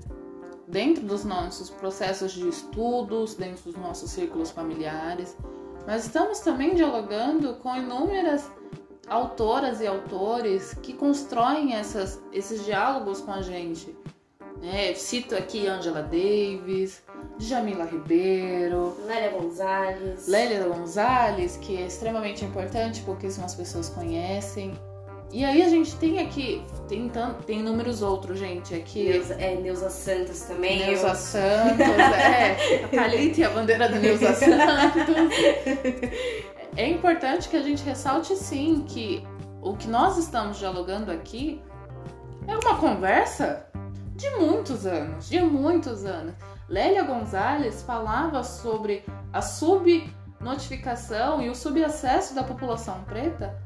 dentro 0.68 1.06
dos 1.06 1.24
nossos 1.24 1.70
processos 1.70 2.34
de 2.34 2.48
estudos, 2.48 3.36
dentro 3.36 3.72
dos 3.72 3.76
nossos 3.76 4.12
círculos 4.12 4.52
familiares, 4.52 5.38
mas 5.86 6.06
estamos 6.06 6.40
também 6.40 6.76
dialogando 6.76 7.56
com 7.56 7.76
inúmeras 7.76 8.52
autoras 9.08 9.80
e 9.80 9.88
autores 9.88 10.74
que 10.74 10.94
constroem 10.94 11.74
essas, 11.74 12.22
esses 12.34 12.66
diálogos 12.66 13.22
com 13.22 13.32
a 13.32 13.42
gente. 13.42 13.96
É, 14.62 14.94
cito 14.94 15.36
aqui 15.36 15.68
Angela 15.68 16.02
Davis, 16.02 17.04
Jamila 17.38 17.86
Ribeiro, 17.86 18.98
Lélia 19.06 19.30
Gonzalez. 19.30 20.28
Lélia 20.28 20.68
Gonzalez, 20.68 21.58
que 21.58 21.78
é 21.78 21.86
extremamente 21.86 22.44
importante 22.44 23.02
porque 23.06 23.28
as 23.28 23.56
pessoas 23.56 23.88
conhecem. 23.90 24.74
E 25.32 25.44
aí 25.44 25.62
a 25.62 25.70
gente 25.70 25.96
tem 25.98 26.20
aqui, 26.20 26.64
tem, 26.88 27.12
tem 27.46 27.60
inúmeros 27.60 28.02
outros, 28.02 28.40
gente. 28.40 28.74
Aqui. 28.74 29.10
Neuza, 29.10 29.34
é, 29.36 29.56
Neuza 29.56 29.90
Santos 29.90 30.42
também. 30.42 30.80
Neuza 30.80 31.10
eu... 31.10 31.16
Santos, 31.16 31.80
é. 31.88 32.86
A 32.86 32.88
Thalita 32.88 33.42
e 33.42 33.44
a 33.44 33.50
bandeira 33.50 33.90
da 33.90 34.00
Neuza 34.00 34.34
Santos. 34.34 35.36
É 36.78 36.88
importante 36.88 37.50
que 37.50 37.58
a 37.58 37.62
gente 37.62 37.84
ressalte 37.84 38.36
sim 38.36 38.86
que 38.88 39.24
o 39.62 39.76
que 39.76 39.88
nós 39.88 40.18
estamos 40.18 40.58
dialogando 40.58 41.12
aqui 41.12 41.62
é 42.48 42.56
uma 42.56 42.78
conversa 42.78 43.68
de 44.16 44.30
muitos 44.32 44.86
anos, 44.86 45.28
de 45.28 45.42
muitos 45.42 46.06
anos. 46.06 46.36
Lélia 46.70 47.04
Gonzalez 47.04 47.82
falava 47.82 48.44
sobre 48.44 49.04
a 49.34 49.42
subnotificação 49.42 51.42
e 51.42 51.50
o 51.50 51.56
subacesso 51.56 52.36
da 52.36 52.44
população 52.44 53.04
preta 53.04 53.60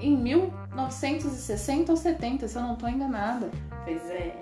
em 0.00 0.16
1960 0.16 1.92
ou 1.92 1.96
70, 1.96 2.48
se 2.48 2.56
eu 2.56 2.62
não 2.62 2.74
estou 2.74 2.88
enganada. 2.88 3.50
Pois 3.84 4.04
é. 4.10 4.34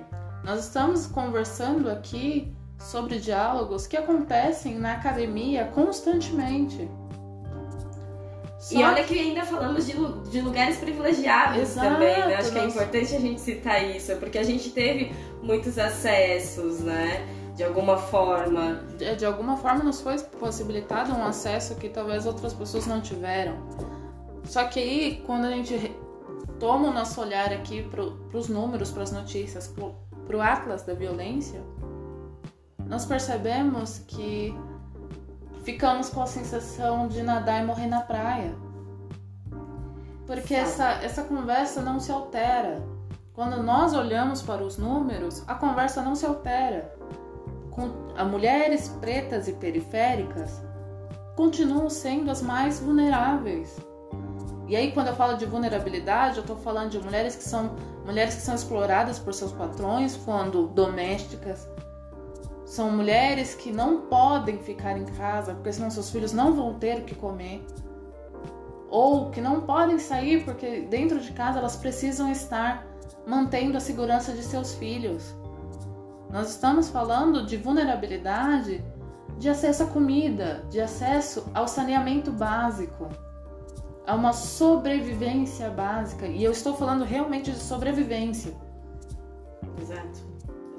Nós 0.45 0.65
estamos 0.65 1.07
conversando 1.07 1.89
aqui 1.89 2.53
sobre 2.79 3.19
diálogos 3.19 3.87
que 3.87 3.97
acontecem 3.97 4.79
na 4.79 4.93
academia 4.95 5.67
constantemente. 5.67 6.89
Só 8.59 8.79
e 8.79 8.85
olha 8.85 9.03
que 9.03 9.19
ainda 9.19 9.45
falamos 9.45 9.87
de, 9.87 9.93
de 10.31 10.41
lugares 10.41 10.77
privilegiados 10.77 11.59
Exato, 11.59 11.89
também, 11.89 12.17
né? 12.27 12.37
Acho 12.37 12.53
que 12.53 12.59
é 12.59 12.65
importante 12.65 13.17
a 13.17 13.21
gente 13.21 13.41
citar 13.41 13.85
isso, 13.85 14.17
porque 14.17 14.39
a 14.39 14.45
gente 14.45 14.71
teve 14.71 15.13
muitos 15.43 15.79
acessos, 15.79 16.79
né? 16.81 17.27
De 17.57 17.65
alguma 17.65 17.97
forma. 17.97 18.85
De, 18.97 19.17
de 19.17 19.27
alguma 19.27 19.57
forma 19.57 19.83
nos 19.83 20.01
foi 20.01 20.17
possibilitado 20.19 21.13
um 21.13 21.25
acesso 21.25 21.75
que 21.75 21.89
talvez 21.89 22.25
outras 22.25 22.55
pessoas 22.55 22.87
não 22.87 23.01
tiveram. 23.01 23.57
Só 24.53 24.65
que 24.65 24.79
aí, 24.79 25.23
quando 25.25 25.47
a 25.47 25.51
gente 25.51 25.97
toma 26.61 26.89
o 26.89 26.93
nosso 26.93 27.19
olhar 27.23 27.51
aqui 27.55 27.83
para 27.85 28.03
os 28.39 28.49
números, 28.51 28.91
para 28.91 29.03
as 29.03 29.11
notícias, 29.11 29.67
para 29.67 30.37
o 30.37 30.43
atlas 30.43 30.83
da 30.83 30.93
violência, 30.93 31.63
nós 32.87 33.07
percebemos 33.07 34.01
que 34.01 34.55
ficamos 35.63 36.11
com 36.11 36.21
a 36.21 36.27
sensação 36.27 37.09
de 37.09 37.23
nadar 37.23 37.63
e 37.63 37.67
morrer 37.67 37.87
na 37.87 38.03
praia. 38.03 38.55
Porque 40.27 40.55
essa, 40.55 41.03
essa 41.03 41.25
conversa 41.25 41.81
não 41.81 41.99
se 41.99 42.13
altera. 42.13 42.87
Quando 43.33 43.63
nós 43.63 43.95
olhamos 43.95 44.43
para 44.43 44.63
os 44.63 44.77
números, 44.77 45.43
a 45.49 45.55
conversa 45.55 46.03
não 46.03 46.15
se 46.15 46.27
altera. 46.27 46.95
Com, 47.71 48.13
a 48.19 48.23
mulheres 48.23 48.91
pretas 49.01 49.49
e 49.49 49.55
periféricas 49.55 50.63
continuam 51.37 51.89
sendo 51.89 52.31
as 52.31 52.43
mais 52.43 52.81
vulneráveis. 52.81 53.91
E 54.73 54.77
aí, 54.77 54.91
quando 54.91 55.09
eu 55.09 55.15
falo 55.15 55.37
de 55.37 55.45
vulnerabilidade, 55.45 56.39
eu 56.39 56.41
estou 56.41 56.57
falando 56.57 56.89
de 56.89 56.99
mulheres 56.99 57.37
que 57.37 57.45
são 57.45 57.77
mulheres 58.07 58.37
que 58.37 58.41
são 58.41 58.55
exploradas 58.55 59.19
por 59.19 59.35
seus 59.35 59.53
patrões 59.53 60.17
quando 60.17 60.69
domésticas. 60.69 61.69
São 62.65 62.91
mulheres 62.91 63.55
que 63.55 63.71
não 63.71 64.07
podem 64.07 64.57
ficar 64.57 64.97
em 64.97 65.05
casa 65.05 65.53
porque 65.53 65.75
senão 65.75 65.91
seus 65.91 66.09
filhos 66.09 66.33
não 66.33 66.55
vão 66.55 66.73
ter 66.79 67.01
o 67.01 67.05
que 67.05 67.15
comer. 67.15 67.63
Ou 68.89 69.29
que 69.29 69.43
não 69.43 69.61
podem 69.61 69.99
sair 69.99 70.43
porque 70.43 70.81
dentro 70.89 71.21
de 71.21 71.33
casa 71.33 71.59
elas 71.59 71.77
precisam 71.77 72.33
estar 72.33 72.87
mantendo 73.27 73.77
a 73.77 73.81
segurança 73.81 74.33
de 74.33 74.43
seus 74.43 74.75
filhos. 74.77 75.35
Nós 76.31 76.49
estamos 76.49 76.89
falando 76.89 77.45
de 77.45 77.59
vulnerabilidade 77.59 78.83
de 79.37 79.51
acesso 79.51 79.83
à 79.83 79.87
comida, 79.87 80.65
de 80.71 80.81
acesso 80.81 81.45
ao 81.53 81.69
saneamento 81.69 82.33
básico 82.33 83.11
a 84.07 84.15
uma 84.15 84.33
sobrevivência 84.33 85.71
básica. 85.71 86.27
E 86.27 86.43
eu 86.43 86.53
estou 86.53 86.77
falando 86.77 87.05
realmente 87.05 87.51
de 87.51 87.59
sobrevivência. 87.59 88.53
Exato, 89.81 90.21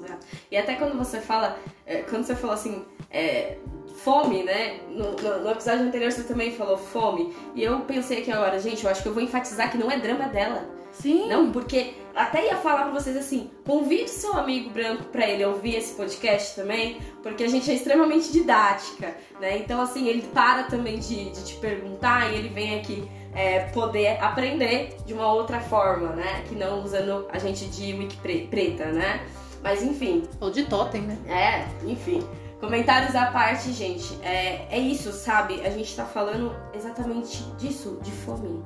exato. 0.02 0.26
E 0.50 0.56
até 0.56 0.74
quando 0.74 0.96
você 0.96 1.20
fala, 1.20 1.58
é, 1.86 2.02
quando 2.02 2.24
você 2.24 2.34
falou 2.34 2.54
assim, 2.54 2.84
é, 3.10 3.58
fome, 3.96 4.42
né? 4.42 4.80
No, 4.88 5.12
no, 5.12 5.44
no, 5.44 5.50
episódio 5.50 5.86
anterior 5.86 6.10
você 6.10 6.24
também 6.24 6.54
falou 6.54 6.76
fome. 6.76 7.34
E 7.54 7.62
eu 7.62 7.80
pensei 7.80 8.20
aqui 8.20 8.30
agora, 8.30 8.58
gente, 8.58 8.84
eu 8.84 8.90
acho 8.90 9.02
que 9.02 9.08
eu 9.08 9.14
vou 9.14 9.22
enfatizar 9.22 9.70
que 9.70 9.78
não 9.78 9.90
é 9.90 9.98
drama 9.98 10.28
dela. 10.28 10.73
Sim. 10.94 11.28
Não, 11.28 11.50
porque 11.50 11.94
até 12.14 12.46
ia 12.46 12.56
falar 12.56 12.84
pra 12.84 12.92
vocês 12.92 13.16
assim: 13.16 13.50
convide 13.66 14.08
seu 14.08 14.34
amigo 14.34 14.70
branco 14.70 15.04
pra 15.04 15.28
ele 15.28 15.44
ouvir 15.44 15.76
esse 15.76 15.94
podcast 15.94 16.54
também, 16.54 16.98
porque 17.22 17.44
a 17.44 17.48
gente 17.48 17.70
é 17.70 17.74
extremamente 17.74 18.32
didática, 18.32 19.14
né? 19.40 19.58
Então, 19.58 19.80
assim, 19.80 20.06
ele 20.06 20.22
para 20.22 20.64
também 20.64 20.98
de, 20.98 21.30
de 21.30 21.44
te 21.44 21.54
perguntar 21.56 22.32
e 22.32 22.36
ele 22.36 22.48
vem 22.48 22.78
aqui 22.78 23.08
é, 23.34 23.60
poder 23.70 24.22
aprender 24.22 24.96
de 25.04 25.12
uma 25.12 25.32
outra 25.32 25.60
forma, 25.60 26.10
né? 26.10 26.44
Que 26.48 26.54
não 26.54 26.82
usando 26.82 27.26
a 27.30 27.38
gente 27.38 27.66
de 27.66 27.92
wiki 27.94 28.16
preta, 28.48 28.86
né? 28.86 29.26
Mas 29.62 29.82
enfim. 29.82 30.22
Ou 30.40 30.50
de 30.50 30.64
totem, 30.64 31.02
né? 31.02 31.18
É, 31.26 31.86
enfim. 31.86 32.26
Comentários 32.60 33.14
à 33.16 33.26
parte, 33.26 33.72
gente. 33.72 34.18
É, 34.22 34.66
é 34.70 34.78
isso, 34.78 35.12
sabe? 35.12 35.60
A 35.66 35.70
gente 35.70 35.94
tá 35.94 36.04
falando 36.04 36.54
exatamente 36.72 37.42
disso, 37.58 37.98
de 38.02 38.10
fome. 38.10 38.62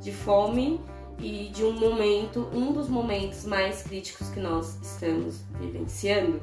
De 0.00 0.12
fome 0.12 0.80
e 1.22 1.50
de 1.50 1.64
um 1.64 1.72
momento, 1.72 2.48
um 2.52 2.72
dos 2.72 2.88
momentos 2.88 3.44
mais 3.44 3.82
críticos 3.82 4.28
que 4.30 4.40
nós 4.40 4.78
estamos 4.82 5.42
vivenciando. 5.58 6.40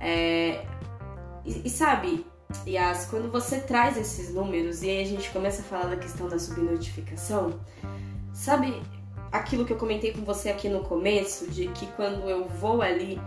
É, 0.00 0.64
e, 1.44 1.62
e, 1.64 1.70
sabe, 1.70 2.26
Yas, 2.66 3.06
quando 3.06 3.30
você 3.30 3.60
traz 3.60 3.96
esses 3.96 4.32
números 4.32 4.82
e 4.82 4.90
aí 4.90 5.02
a 5.02 5.06
gente 5.06 5.30
começa 5.30 5.62
a 5.62 5.64
falar 5.64 5.86
da 5.86 5.96
questão 5.96 6.28
da 6.28 6.38
subnotificação, 6.38 7.60
sabe 8.32 8.80
aquilo 9.30 9.64
que 9.64 9.72
eu 9.72 9.76
comentei 9.76 10.12
com 10.12 10.24
você 10.24 10.48
aqui 10.48 10.68
no 10.68 10.80
começo, 10.80 11.50
de 11.50 11.68
que 11.68 11.86
quando 11.88 12.28
eu 12.28 12.48
vou 12.48 12.82
ali 12.82 13.20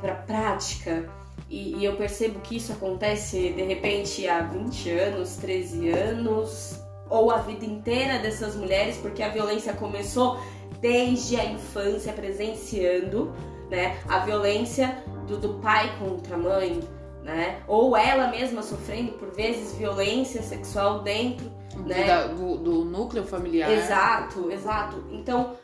pra 0.00 0.14
prática 0.14 1.10
e, 1.48 1.76
e 1.76 1.84
eu 1.84 1.96
percebo 1.96 2.40
que 2.40 2.56
isso 2.56 2.72
acontece 2.72 3.52
de 3.52 3.62
repente 3.62 4.26
há 4.28 4.42
20 4.42 4.90
anos, 4.90 5.36
13 5.36 5.90
anos, 5.90 6.85
ou 7.08 7.30
a 7.30 7.38
vida 7.38 7.64
inteira 7.64 8.18
dessas 8.18 8.56
mulheres, 8.56 8.96
porque 8.96 9.22
a 9.22 9.28
violência 9.28 9.72
começou 9.72 10.38
desde 10.80 11.36
a 11.36 11.44
infância 11.44 12.12
presenciando, 12.12 13.32
né? 13.70 13.98
A 14.08 14.18
violência 14.20 15.02
do, 15.26 15.36
do 15.36 15.54
pai 15.54 15.96
contra 15.98 16.34
a 16.34 16.38
mãe, 16.38 16.80
né? 17.22 17.60
Ou 17.66 17.96
ela 17.96 18.28
mesma 18.28 18.62
sofrendo 18.62 19.12
por 19.12 19.30
vezes 19.32 19.74
violência 19.74 20.42
sexual 20.42 21.02
dentro, 21.02 21.50
né? 21.84 22.28
do, 22.28 22.56
do 22.56 22.84
núcleo 22.84 23.24
familiar. 23.24 23.70
Exato, 23.70 24.50
exato. 24.50 25.04
Então 25.10 25.56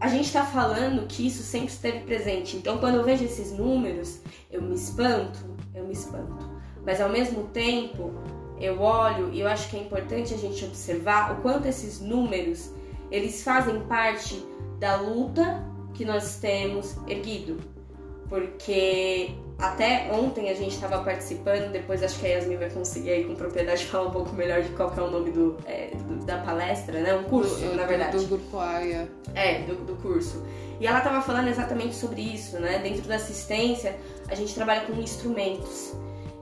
a 0.00 0.08
gente 0.08 0.24
está 0.24 0.44
falando 0.44 1.06
que 1.06 1.26
isso 1.26 1.42
sempre 1.42 1.68
esteve 1.68 2.00
presente. 2.00 2.56
Então, 2.56 2.78
quando 2.78 2.94
eu 2.94 3.04
vejo 3.04 3.22
esses 3.22 3.52
números, 3.52 4.20
eu 4.50 4.62
me 4.62 4.74
espanto, 4.74 5.38
eu 5.74 5.84
me 5.84 5.92
espanto. 5.92 6.48
Mas 6.86 7.02
ao 7.02 7.10
mesmo 7.10 7.44
tempo, 7.48 8.14
eu 8.60 8.80
olho 8.80 9.32
e 9.32 9.40
eu 9.40 9.48
acho 9.48 9.70
que 9.70 9.76
é 9.76 9.80
importante 9.80 10.34
a 10.34 10.36
gente 10.36 10.64
observar 10.64 11.32
o 11.32 11.42
quanto 11.42 11.66
esses 11.66 12.00
números 12.00 12.70
eles 13.10 13.42
fazem 13.42 13.80
parte 13.82 14.44
da 14.78 14.96
luta 14.96 15.64
que 15.94 16.04
nós 16.04 16.36
temos 16.36 16.96
erguido. 17.08 17.58
Porque 18.28 19.30
até 19.58 20.08
ontem 20.12 20.48
a 20.50 20.54
gente 20.54 20.74
estava 20.74 21.02
participando, 21.02 21.72
depois 21.72 22.02
acho 22.02 22.18
que 22.20 22.26
a 22.26 22.30
Yasmin 22.30 22.56
vai 22.56 22.70
conseguir 22.70 23.10
aí 23.10 23.24
com 23.24 23.34
propriedade 23.34 23.84
falar 23.86 24.06
um 24.06 24.10
pouco 24.10 24.32
melhor 24.34 24.62
de 24.62 24.68
qual 24.70 24.92
é 24.96 25.00
o 25.00 25.10
nome 25.10 25.32
do, 25.32 25.56
é, 25.66 25.90
do, 25.96 26.24
da 26.24 26.38
palestra, 26.38 27.00
né? 27.00 27.14
Um 27.14 27.24
curso, 27.24 27.56
do, 27.56 27.74
na 27.74 27.84
verdade. 27.84 28.16
Do, 28.16 28.22
do 28.22 28.28
grupo 28.28 28.58
AIA. 28.58 29.08
É, 29.34 29.62
do, 29.62 29.74
do 29.84 29.96
curso. 29.96 30.44
E 30.78 30.86
ela 30.86 30.98
estava 30.98 31.20
falando 31.20 31.48
exatamente 31.48 31.94
sobre 31.94 32.22
isso, 32.22 32.58
né? 32.58 32.78
Dentro 32.78 33.02
da 33.02 33.16
assistência, 33.16 33.98
a 34.28 34.34
gente 34.34 34.54
trabalha 34.54 34.82
com 34.82 34.92
instrumentos. 34.94 35.92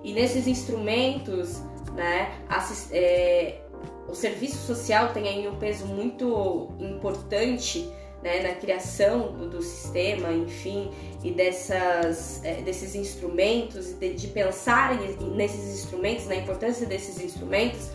E 0.05 0.13
nesses 0.13 0.47
instrumentos, 0.47 1.61
né, 1.99 2.33
assist, 2.49 2.91
é, 2.93 3.61
o 4.09 4.15
serviço 4.15 4.57
social 4.67 5.13
tem 5.13 5.29
aí 5.29 5.49
um 5.49 5.57
peso 5.57 5.85
muito 5.85 6.71
importante 6.79 7.93
né, 8.23 8.41
na 8.41 8.55
criação 8.55 9.33
do, 9.33 9.51
do, 9.51 9.61
sistema, 9.63 10.33
enfim, 10.33 10.91
e 11.25 11.33
dessas, 11.33 12.43
é, 12.45 12.63
desses 12.63 12.95
instrumentos, 12.95 13.93
de, 13.95 14.15
de 14.15 14.29
pensar 14.29 14.97
nesses 15.35 15.83
instrumentos, 15.83 16.27
na 16.27 16.37
importância 16.37 16.87
desses 16.87 17.21
instrumentos, 17.21 17.91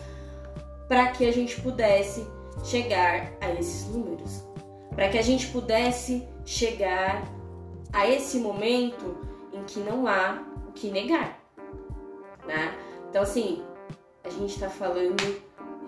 para 0.86 1.08
que 1.08 1.26
a 1.26 1.32
gente 1.32 1.60
pudesse 1.62 2.26
chegar 2.62 3.32
a 3.40 3.52
esses 3.54 3.88
números, 3.88 4.44
para 4.90 5.08
que 5.08 5.18
a 5.18 5.22
gente 5.22 5.46
pudesse 5.48 6.28
chegar 6.44 7.26
a 7.92 8.08
esse 8.08 8.38
momento 8.38 9.16
em 9.52 9.64
que 9.64 9.80
não 9.80 10.06
há 10.06 10.44
o 10.68 10.72
que 10.72 10.90
negar, 10.90 11.42
né? 12.46 12.78
Então, 13.08 13.22
assim, 13.22 13.62
a 14.24 14.30
gente 14.30 14.54
está 14.54 14.68
falando 14.68 15.16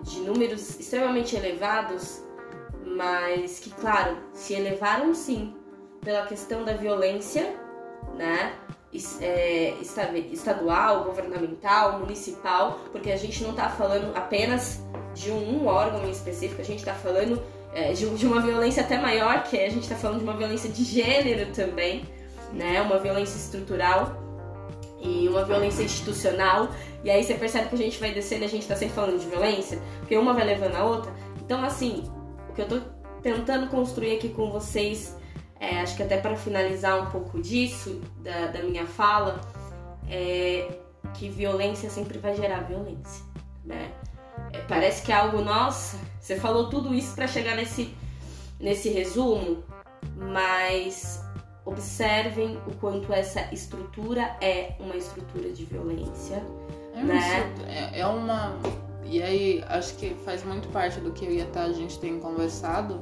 de 0.03 0.19
números 0.19 0.79
extremamente 0.79 1.35
elevados 1.35 2.21
mas 2.97 3.59
que, 3.59 3.69
claro, 3.69 4.17
se 4.33 4.53
elevaram 4.53 5.13
sim 5.13 5.53
pela 6.01 6.25
questão 6.25 6.63
da 6.63 6.73
violência, 6.73 7.55
né? 8.15 8.53
É, 9.21 9.75
estadual, 10.31 11.03
governamental, 11.03 11.99
municipal, 11.99 12.79
porque 12.91 13.11
a 13.11 13.17
gente 13.17 13.43
não 13.43 13.51
está 13.51 13.69
falando 13.69 14.15
apenas 14.15 14.81
de 15.13 15.29
um 15.29 15.67
órgão 15.67 16.07
em 16.07 16.09
específico, 16.09 16.61
a 16.61 16.65
gente 16.65 16.79
está 16.79 16.93
falando 16.93 17.39
é, 17.73 17.91
de, 17.91 18.09
de, 18.09 18.25
uma 18.25 18.41
violência 18.41 18.81
até 18.81 18.97
maior, 18.97 19.43
que 19.43 19.59
a 19.59 19.69
gente 19.69 19.83
está 19.83 19.95
falando 19.95 20.19
de 20.19 20.23
uma 20.23 20.35
violência 20.35 20.69
de 20.69 20.83
gênero 20.83 21.51
também, 21.51 22.05
né? 22.53 22.81
Uma 22.81 22.97
violência 22.97 23.37
estrutural 23.37 24.26
e 25.07 25.27
uma 25.27 25.43
violência 25.43 25.83
institucional. 25.83 26.69
E 27.03 27.09
aí 27.09 27.23
você 27.23 27.33
percebe 27.33 27.69
que 27.69 27.75
a 27.75 27.77
gente 27.77 27.99
vai 27.99 28.11
descendo, 28.11 28.45
a 28.45 28.47
gente 28.47 28.63
está 28.63 28.75
sempre 28.75 28.95
falando 28.95 29.19
de 29.19 29.25
violência, 29.27 29.79
porque 29.99 30.17
uma 30.17 30.33
vai 30.33 30.45
levando 30.45 30.75
a 30.75 30.83
outra. 30.83 31.11
Então, 31.41 31.63
assim, 31.63 32.03
que 32.57 32.61
eu 32.63 32.67
tô 32.67 32.81
tentando 33.21 33.67
construir 33.67 34.17
aqui 34.17 34.29
com 34.29 34.51
vocês, 34.51 35.15
é, 35.59 35.79
acho 35.79 35.95
que 35.95 36.01
até 36.01 36.17
para 36.17 36.35
finalizar 36.35 36.99
um 37.01 37.11
pouco 37.11 37.39
disso, 37.39 38.01
da, 38.23 38.47
da 38.47 38.63
minha 38.63 38.85
fala, 38.87 39.39
é 40.09 40.67
que 41.13 41.29
violência 41.29 41.89
sempre 41.89 42.17
vai 42.17 42.35
gerar 42.35 42.61
violência, 42.61 43.23
né? 43.63 43.91
É, 44.51 44.59
parece 44.61 45.03
que 45.03 45.11
é 45.11 45.15
algo, 45.15 45.41
nossa, 45.41 45.97
você 46.19 46.35
falou 46.35 46.69
tudo 46.69 46.93
isso 46.93 47.13
para 47.15 47.27
chegar 47.27 47.55
nesse, 47.55 47.93
nesse 48.59 48.89
resumo, 48.89 49.63
mas 50.15 51.23
observem 51.67 52.57
o 52.65 52.73
quanto 52.79 53.11
essa 53.11 53.53
estrutura 53.53 54.37
é 54.41 54.73
uma 54.79 54.95
estrutura 54.95 55.51
de 55.51 55.65
violência. 55.65 56.41
É, 56.95 57.03
né? 57.03 57.53
é, 57.67 57.99
é 57.99 58.07
uma 58.07 58.57
e 59.05 59.21
aí 59.21 59.63
acho 59.67 59.95
que 59.95 60.15
faz 60.25 60.43
muito 60.43 60.67
parte 60.69 60.99
do 60.99 61.11
que 61.11 61.25
eu 61.25 61.31
e 61.31 61.41
a 61.41 61.45
Tá 61.45 61.63
a 61.63 61.73
gente 61.73 61.99
tem 61.99 62.19
conversado. 62.19 63.01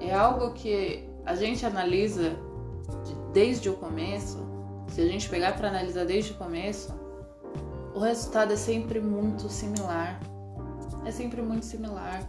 É 0.00 0.12
algo 0.12 0.52
que 0.52 1.08
a 1.24 1.34
gente 1.34 1.64
analisa 1.64 2.36
desde 3.32 3.68
o 3.68 3.74
começo. 3.74 4.44
Se 4.88 5.00
a 5.00 5.06
gente 5.06 5.28
pegar 5.28 5.56
para 5.56 5.68
analisar 5.68 6.04
desde 6.04 6.32
o 6.32 6.34
começo, 6.34 6.94
o 7.94 8.00
resultado 8.00 8.52
é 8.52 8.56
sempre 8.56 9.00
muito 9.00 9.48
similar. 9.48 10.20
É 11.04 11.10
sempre 11.10 11.40
muito 11.40 11.64
similar. 11.64 12.28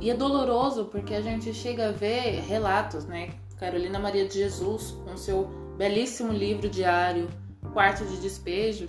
E 0.00 0.10
é 0.10 0.14
doloroso 0.14 0.86
porque 0.86 1.14
a 1.14 1.20
gente 1.20 1.54
chega 1.54 1.88
a 1.88 1.92
ver 1.92 2.42
relatos, 2.42 3.06
né? 3.06 3.30
Carolina 3.58 3.98
Maria 3.98 4.26
de 4.26 4.34
Jesus, 4.34 4.92
com 5.04 5.16
seu 5.16 5.44
belíssimo 5.76 6.32
livro 6.32 6.68
diário, 6.68 7.28
Quarto 7.72 8.04
de 8.04 8.16
Despejo, 8.18 8.88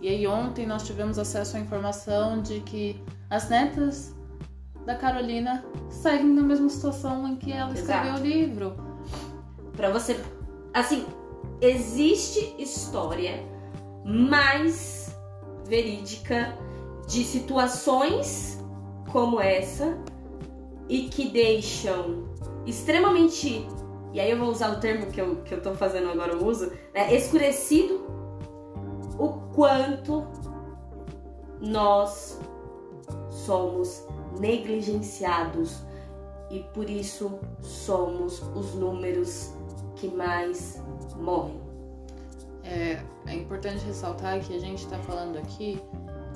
e 0.00 0.08
aí 0.08 0.26
ontem 0.26 0.66
nós 0.66 0.84
tivemos 0.84 1.18
acesso 1.18 1.56
à 1.56 1.60
informação 1.60 2.42
de 2.42 2.60
que 2.60 3.00
as 3.30 3.48
netas 3.48 4.14
da 4.84 4.96
Carolina 4.96 5.64
seguem 5.88 6.26
na 6.26 6.42
mesma 6.42 6.68
situação 6.68 7.26
em 7.28 7.36
que 7.36 7.52
ela 7.52 7.72
escreveu 7.72 8.14
Exato. 8.14 8.20
o 8.20 8.26
livro. 8.26 8.76
Para 9.76 9.90
você, 9.90 10.20
assim, 10.74 11.06
existe 11.60 12.54
história 12.58 13.40
mais 14.04 15.16
verídica 15.66 16.58
de 17.06 17.24
situações 17.24 18.60
como 19.10 19.40
essa 19.40 19.96
e 20.88 21.02
que 21.02 21.28
deixam 21.30 22.28
extremamente, 22.66 23.66
e 24.12 24.20
aí 24.20 24.30
eu 24.30 24.38
vou 24.38 24.48
usar 24.48 24.70
o 24.72 24.80
termo 24.80 25.06
que 25.06 25.20
eu, 25.20 25.36
que 25.36 25.54
eu 25.54 25.62
tô 25.62 25.74
fazendo 25.74 26.08
agora 26.10 26.36
o 26.36 26.46
uso, 26.46 26.70
né, 26.94 27.14
escurecido 27.14 28.06
o 29.18 29.28
quanto 29.54 30.26
nós 31.60 32.38
somos 33.30 34.06
negligenciados. 34.38 35.82
E 36.50 36.60
por 36.74 36.90
isso 36.90 37.38
somos 37.62 38.42
os 38.54 38.74
números 38.74 39.54
que 39.96 40.08
mais 40.08 40.82
morrem. 41.16 41.58
É, 42.64 43.02
é 43.26 43.34
importante 43.34 43.84
ressaltar 43.86 44.40
que 44.40 44.54
a 44.54 44.60
gente 44.60 44.84
está 44.84 44.98
falando 44.98 45.38
aqui 45.38 45.80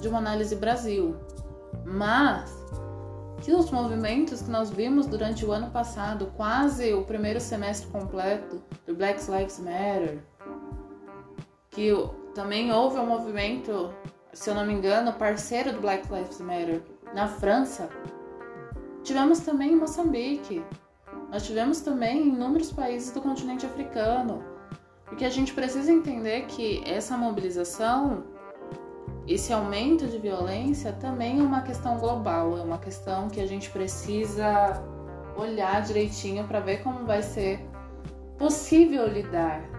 de 0.01 0.09
uma 0.09 0.19
análise 0.19 0.57
Brasil, 0.57 1.17
mas 1.85 2.51
que 3.47 3.53
os 3.53 3.71
movimentos 3.71 4.43
que 4.43 4.51
nós 4.51 4.71
vimos 4.71 5.07
durante 5.07 5.47
o 5.47 5.53
ano 5.53 5.71
passado, 5.71 6.33
quase 6.37 6.93
o 6.93 7.05
primeiro 7.05 7.39
semestre 7.39 7.89
completo 7.93 8.61
do 8.85 8.93
Black 8.93 9.21
Lives 9.31 9.61
Matter, 9.61 10.19
que 11.71 11.93
também 12.35 12.73
houve 12.73 12.99
um 12.99 13.07
movimento, 13.07 13.95
se 14.33 14.51
eu 14.51 14.55
não 14.57 14.67
me 14.67 14.73
engano, 14.73 15.13
parceiro 15.13 15.73
do 15.73 15.81
Black 15.81 16.13
Lives 16.13 16.41
Matter 16.41 16.83
na 17.15 17.29
França. 17.29 17.89
Tivemos 19.05 19.39
também 19.39 19.75
em 19.75 19.77
Moçambique. 19.77 20.65
Nós 21.31 21.47
tivemos 21.47 21.81
também 21.81 22.23
em 22.23 22.29
inúmeros 22.31 22.73
países 22.73 23.13
do 23.13 23.23
continente 23.23 23.65
africano. 23.65 24.43
Porque 25.05 25.25
a 25.25 25.31
gente 25.31 25.55
precisa 25.55 25.93
entender 25.93 26.47
que 26.47 26.83
essa 26.85 27.17
mobilização, 27.17 28.25
esse 29.27 29.53
aumento 29.53 30.07
de 30.07 30.19
violência 30.19 30.93
também 30.93 31.41
é 31.41 31.43
uma 31.43 31.62
questão 31.62 31.99
global, 31.99 32.57
é 32.57 32.62
uma 32.62 32.79
questão 32.79 33.29
que 33.29 33.41
a 33.41 33.47
gente 33.47 33.71
precisa 33.71 34.83
olhar 35.37 35.83
direitinho 35.83 36.45
para 36.47 36.61
ver 36.61 36.83
como 36.83 37.05
vai 37.05 37.23
ser 37.23 37.61
possível 38.39 39.07
lidar 39.07 39.77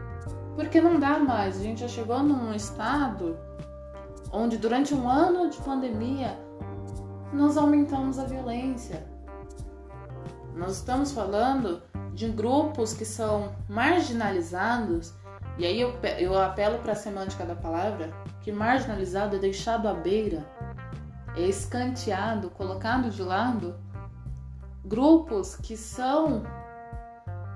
porque 0.57 0.81
não 0.81 0.99
dá 0.99 1.19
mais. 1.19 1.59
A 1.59 1.63
gente 1.63 1.81
já 1.81 1.87
chegou 1.87 2.21
num 2.23 2.53
estado 2.53 3.37
onde 4.33 4.57
durante 4.57 4.93
um 4.93 5.07
ano 5.07 5.49
de 5.51 5.57
pandemia 5.59 6.35
nós 7.31 7.55
aumentamos 7.55 8.17
a 8.17 8.25
violência. 8.25 9.05
Nós 10.55 10.77
estamos 10.77 11.11
falando 11.11 11.83
de 12.11 12.27
grupos 12.29 12.93
que 12.93 13.05
são 13.05 13.55
marginalizados, 13.69 15.13
e 15.59 15.65
aí 15.67 15.79
eu, 15.79 15.93
eu 16.17 16.35
apelo 16.35 16.79
para 16.79 16.93
a 16.93 16.95
semântica 16.95 17.45
da 17.45 17.55
palavra, 17.55 18.11
que 18.47 18.51
marginalizado 18.53 19.35
é 19.35 19.39
deixado 19.39 19.89
à 19.89 19.93
beira, 19.93 20.49
é 21.35 21.41
escanteado, 21.41 22.49
colocado 22.51 23.09
de 23.09 23.21
lado. 23.21 23.75
Grupos 24.85 25.57
que 25.57 25.75
são 25.75 26.43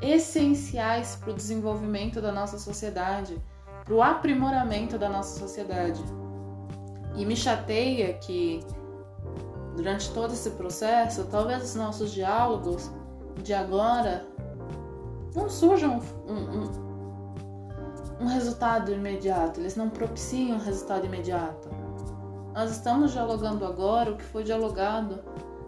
essenciais 0.01 1.15
para 1.15 1.31
o 1.31 1.33
desenvolvimento 1.33 2.21
da 2.21 2.29
nossa 2.29 2.59
sociedade, 2.59 3.41
para 3.85 3.93
o 3.93 4.03
aprimoramento 4.03 4.97
da 4.97 5.07
nossa 5.07 5.39
sociedade. 5.39 6.03
E 7.15 7.25
me 7.25 7.37
chateia 7.37 8.15
que 8.15 8.59
durante 9.77 10.11
todo 10.11 10.33
esse 10.33 10.49
processo, 10.49 11.23
talvez 11.31 11.63
os 11.63 11.75
nossos 11.75 12.11
diálogos 12.11 12.91
de 13.41 13.53
agora 13.53 14.27
não 15.33 15.49
surjam 15.49 16.01
um, 16.27 16.33
um, 16.33 16.63
um 16.63 16.90
resultado 18.27 18.91
imediato, 18.91 19.59
eles 19.59 19.75
não 19.75 19.89
propiciam 19.89 20.57
um 20.57 20.61
resultado 20.61 21.05
imediato. 21.05 21.69
Nós 22.53 22.71
estamos 22.71 23.11
dialogando 23.11 23.65
agora 23.65 24.11
o 24.11 24.17
que 24.17 24.23
foi 24.23 24.43
dialogado 24.43 25.19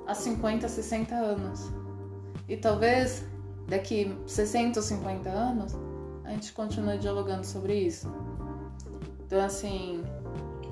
há 0.06 0.14
50, 0.14 0.68
60 0.68 1.16
anos. 1.16 1.72
E 2.48 2.58
talvez 2.58 3.26
daqui 3.68 4.18
60 4.28 4.80
ou 4.80 4.84
50 4.84 5.30
anos, 5.30 5.74
a 6.26 6.32
gente 6.32 6.52
continua 6.54 6.98
dialogando 6.98 7.46
sobre 7.46 7.76
isso. 7.76 8.12
Então, 9.26 9.44
assim, 9.44 10.04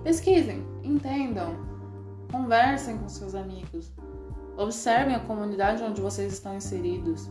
pesquisem, 0.04 0.66
entendam, 0.84 1.56
conversem 2.32 2.98
com 2.98 3.08
seus 3.08 3.34
amigos, 3.34 3.92
observem 4.58 5.16
a 5.16 5.20
comunidade 5.20 5.84
onde 5.84 6.02
vocês 6.02 6.34
estão 6.34 6.56
inseridos. 6.56 7.30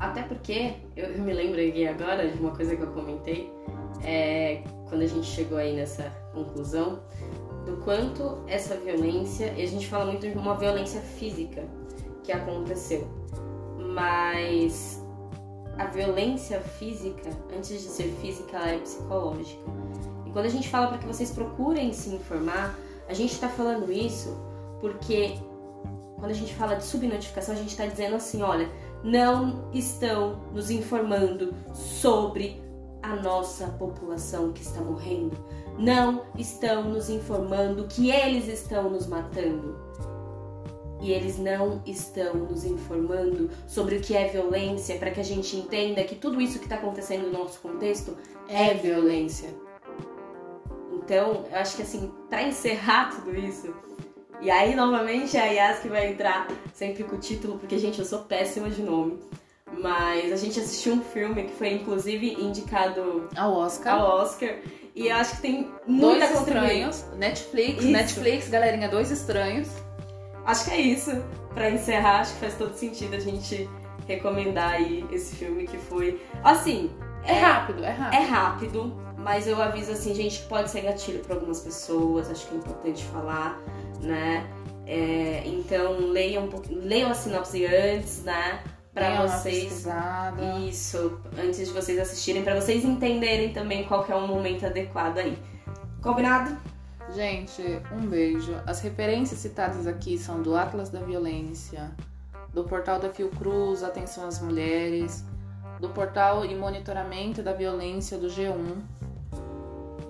Até 0.00 0.22
porque, 0.22 0.76
eu, 0.96 1.06
eu 1.08 1.22
me 1.22 1.32
lembro 1.32 1.60
aqui 1.60 1.86
agora 1.86 2.26
de 2.26 2.38
uma 2.40 2.56
coisa 2.56 2.74
que 2.74 2.82
eu 2.82 2.90
comentei, 2.92 3.52
é, 4.02 4.62
quando 4.88 5.02
a 5.02 5.06
gente 5.06 5.26
chegou 5.26 5.58
aí 5.58 5.76
nessa 5.76 6.10
conclusão, 6.32 7.02
do 7.66 7.76
quanto 7.84 8.42
essa 8.46 8.76
violência, 8.76 9.52
e 9.56 9.62
a 9.62 9.66
gente 9.66 9.86
fala 9.86 10.06
muito 10.06 10.26
de 10.26 10.38
uma 10.38 10.56
violência 10.56 11.02
física 11.02 11.62
que 12.24 12.32
aconteceu, 12.32 13.06
mas 13.78 15.04
a 15.76 15.84
violência 15.84 16.60
física, 16.60 17.30
antes 17.54 17.68
de 17.68 17.88
ser 17.88 18.10
física, 18.22 18.56
ela 18.56 18.70
é 18.70 18.78
psicológica. 18.78 19.62
E 20.26 20.30
quando 20.30 20.46
a 20.46 20.50
gente 20.50 20.68
fala 20.68 20.88
para 20.88 20.98
que 20.98 21.06
vocês 21.06 21.30
procurem 21.30 21.92
se 21.92 22.08
informar, 22.10 22.78
a 23.06 23.12
gente 23.12 23.32
está 23.32 23.48
falando 23.48 23.92
isso 23.92 24.34
porque 24.80 25.34
quando 26.16 26.30
a 26.30 26.34
gente 26.34 26.54
fala 26.54 26.76
de 26.76 26.84
subnotificação, 26.84 27.54
a 27.54 27.58
gente 27.58 27.70
está 27.70 27.86
dizendo 27.86 28.16
assim: 28.16 28.42
olha, 28.42 28.68
não 29.02 29.70
estão 29.72 30.40
nos 30.52 30.70
informando 30.70 31.54
sobre 31.72 32.60
a 33.02 33.16
nossa 33.16 33.66
população 33.66 34.52
que 34.52 34.62
está 34.62 34.80
morrendo. 34.80 35.36
Não 35.78 36.24
estão 36.36 36.84
nos 36.84 37.08
informando 37.08 37.86
que 37.86 38.10
eles 38.10 38.46
estão 38.46 38.90
nos 38.90 39.06
matando. 39.06 39.78
E 41.00 41.12
eles 41.12 41.38
não 41.38 41.80
estão 41.86 42.34
nos 42.34 42.64
informando 42.64 43.48
sobre 43.66 43.96
o 43.96 44.00
que 44.00 44.14
é 44.14 44.28
violência 44.28 44.98
para 44.98 45.10
que 45.10 45.20
a 45.20 45.24
gente 45.24 45.56
entenda 45.56 46.04
que 46.04 46.14
tudo 46.14 46.40
isso 46.40 46.58
que 46.58 46.66
está 46.66 46.76
acontecendo 46.76 47.30
no 47.30 47.38
nosso 47.38 47.58
contexto 47.60 48.16
é 48.48 48.74
violência. 48.74 49.48
Então, 50.92 51.46
eu 51.50 51.58
acho 51.58 51.76
que 51.76 51.82
assim, 51.82 52.12
para 52.28 52.42
encerrar 52.42 53.10
tudo 53.10 53.34
isso, 53.34 53.74
e 54.40 54.50
aí 54.50 54.74
novamente 54.74 55.36
é 55.36 55.40
a 55.40 55.46
Yas 55.46 55.80
que 55.80 55.88
vai 55.88 56.10
entrar 56.10 56.48
sempre 56.74 57.04
com 57.04 57.16
o 57.16 57.18
título, 57.18 57.58
porque 57.58 57.78
gente, 57.78 57.98
eu 57.98 58.04
sou 58.04 58.20
péssima 58.20 58.70
de 58.70 58.82
nome. 58.82 59.18
Mas 59.78 60.32
a 60.32 60.36
gente 60.36 60.58
assistiu 60.58 60.94
um 60.94 61.00
filme 61.02 61.44
que 61.44 61.52
foi 61.52 61.72
inclusive 61.74 62.34
indicado 62.42 63.28
ao 63.36 63.54
Oscar. 63.54 64.00
Ao 64.00 64.20
Oscar. 64.20 64.56
E 64.94 65.08
eu 65.08 65.16
acho 65.16 65.36
que 65.36 65.42
tem 65.42 65.70
muita 65.86 66.26
Dois 66.26 66.40
estranhos. 66.40 67.04
Netflix, 67.16 67.78
isso. 67.82 67.92
Netflix, 67.92 68.48
galerinha, 68.48 68.88
dois 68.88 69.10
estranhos. 69.10 69.68
Acho 70.44 70.64
que 70.64 70.70
é 70.72 70.80
isso. 70.80 71.10
Para 71.54 71.70
encerrar, 71.70 72.20
acho 72.20 72.34
que 72.34 72.40
faz 72.40 72.54
todo 72.56 72.74
sentido 72.74 73.14
a 73.14 73.20
gente 73.20 73.68
recomendar 74.06 74.72
aí 74.72 75.06
esse 75.12 75.36
filme 75.36 75.66
que 75.66 75.78
foi. 75.78 76.20
Assim. 76.42 76.90
É, 77.24 77.32
é 77.32 77.38
rápido, 77.38 77.84
é 77.84 77.90
rápido. 77.90 78.20
É 78.20 78.24
rápido, 78.24 79.02
mas 79.18 79.46
eu 79.46 79.60
aviso 79.60 79.92
assim, 79.92 80.14
gente, 80.14 80.40
que 80.40 80.48
pode 80.48 80.70
ser 80.70 80.80
gatilho 80.80 81.20
para 81.20 81.36
algumas 81.36 81.60
pessoas, 81.60 82.30
acho 82.30 82.46
que 82.48 82.54
é 82.54 82.58
importante 82.58 83.04
falar, 83.04 83.60
né? 84.02 84.46
É, 84.86 85.42
então 85.46 85.98
leiam 85.98 86.48
um 86.48 86.86
leiam 86.86 87.10
a 87.10 87.14
sinopse 87.14 87.64
antes, 87.64 88.24
né? 88.24 88.60
para 88.92 89.26
vocês 89.26 89.86
isso 90.68 91.20
antes 91.38 91.66
de 91.66 91.72
vocês 91.72 91.98
assistirem 91.98 92.42
para 92.42 92.60
vocês 92.60 92.84
entenderem 92.84 93.52
também 93.52 93.84
qual 93.84 94.04
é 94.08 94.14
o 94.14 94.26
momento 94.26 94.66
adequado 94.66 95.18
aí 95.18 95.38
combinado 96.02 96.56
gente 97.14 97.62
um 97.92 98.06
beijo 98.06 98.54
as 98.66 98.80
referências 98.80 99.38
citadas 99.38 99.86
aqui 99.86 100.18
são 100.18 100.42
do 100.42 100.56
Atlas 100.56 100.90
da 100.90 101.00
Violência 101.00 101.90
do 102.52 102.64
portal 102.64 102.98
da 102.98 103.10
Fiocruz 103.10 103.84
Atenção 103.84 104.26
às 104.26 104.40
Mulheres 104.40 105.24
do 105.80 105.88
portal 105.90 106.44
e 106.44 106.54
monitoramento 106.54 107.42
da 107.42 107.52
violência 107.52 108.18
do 108.18 108.26
G1 108.26 108.82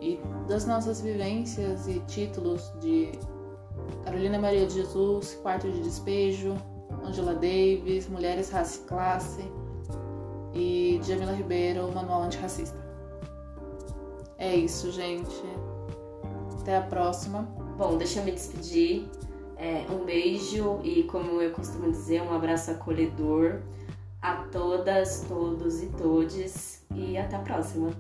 e 0.00 0.18
das 0.48 0.66
nossas 0.66 1.03
vivências 1.03 1.87
e 1.87 2.00
títulos 2.00 2.72
de 2.81 3.12
Carolina 4.05 4.38
Maria 4.38 4.66
de 4.66 4.74
Jesus 4.74 5.35
Quarto 5.42 5.70
de 5.70 5.81
Despejo 5.81 6.57
Angela 7.05 7.35
Davis, 7.35 8.09
Mulheres, 8.09 8.50
Raça 8.50 8.81
e 8.81 8.85
Classe 8.87 9.53
e 10.55 11.00
Jamila 11.03 11.33
Ribeiro, 11.33 11.90
Manual 11.92 12.22
Antirracista. 12.22 12.79
É 14.38 14.55
isso, 14.55 14.90
gente. 14.90 15.42
Até 16.61 16.76
a 16.76 16.83
próxima. 16.83 17.42
Bom, 17.76 17.96
deixa 17.96 18.20
eu 18.20 18.24
me 18.24 18.33
despedir. 18.33 19.09
É, 19.57 19.85
um 19.90 20.05
beijo 20.05 20.81
e, 20.83 21.03
como 21.05 21.40
eu 21.40 21.53
costumo 21.53 21.90
dizer, 21.90 22.22
um 22.22 22.35
abraço 22.35 22.70
acolhedor 22.70 23.61
a 24.22 24.37
todas, 24.50 25.24
todos 25.29 25.83
e 25.83 25.87
todes. 25.88 26.87
E 26.94 27.16
até 27.18 27.37
a 27.37 27.40
próxima. 27.40 27.90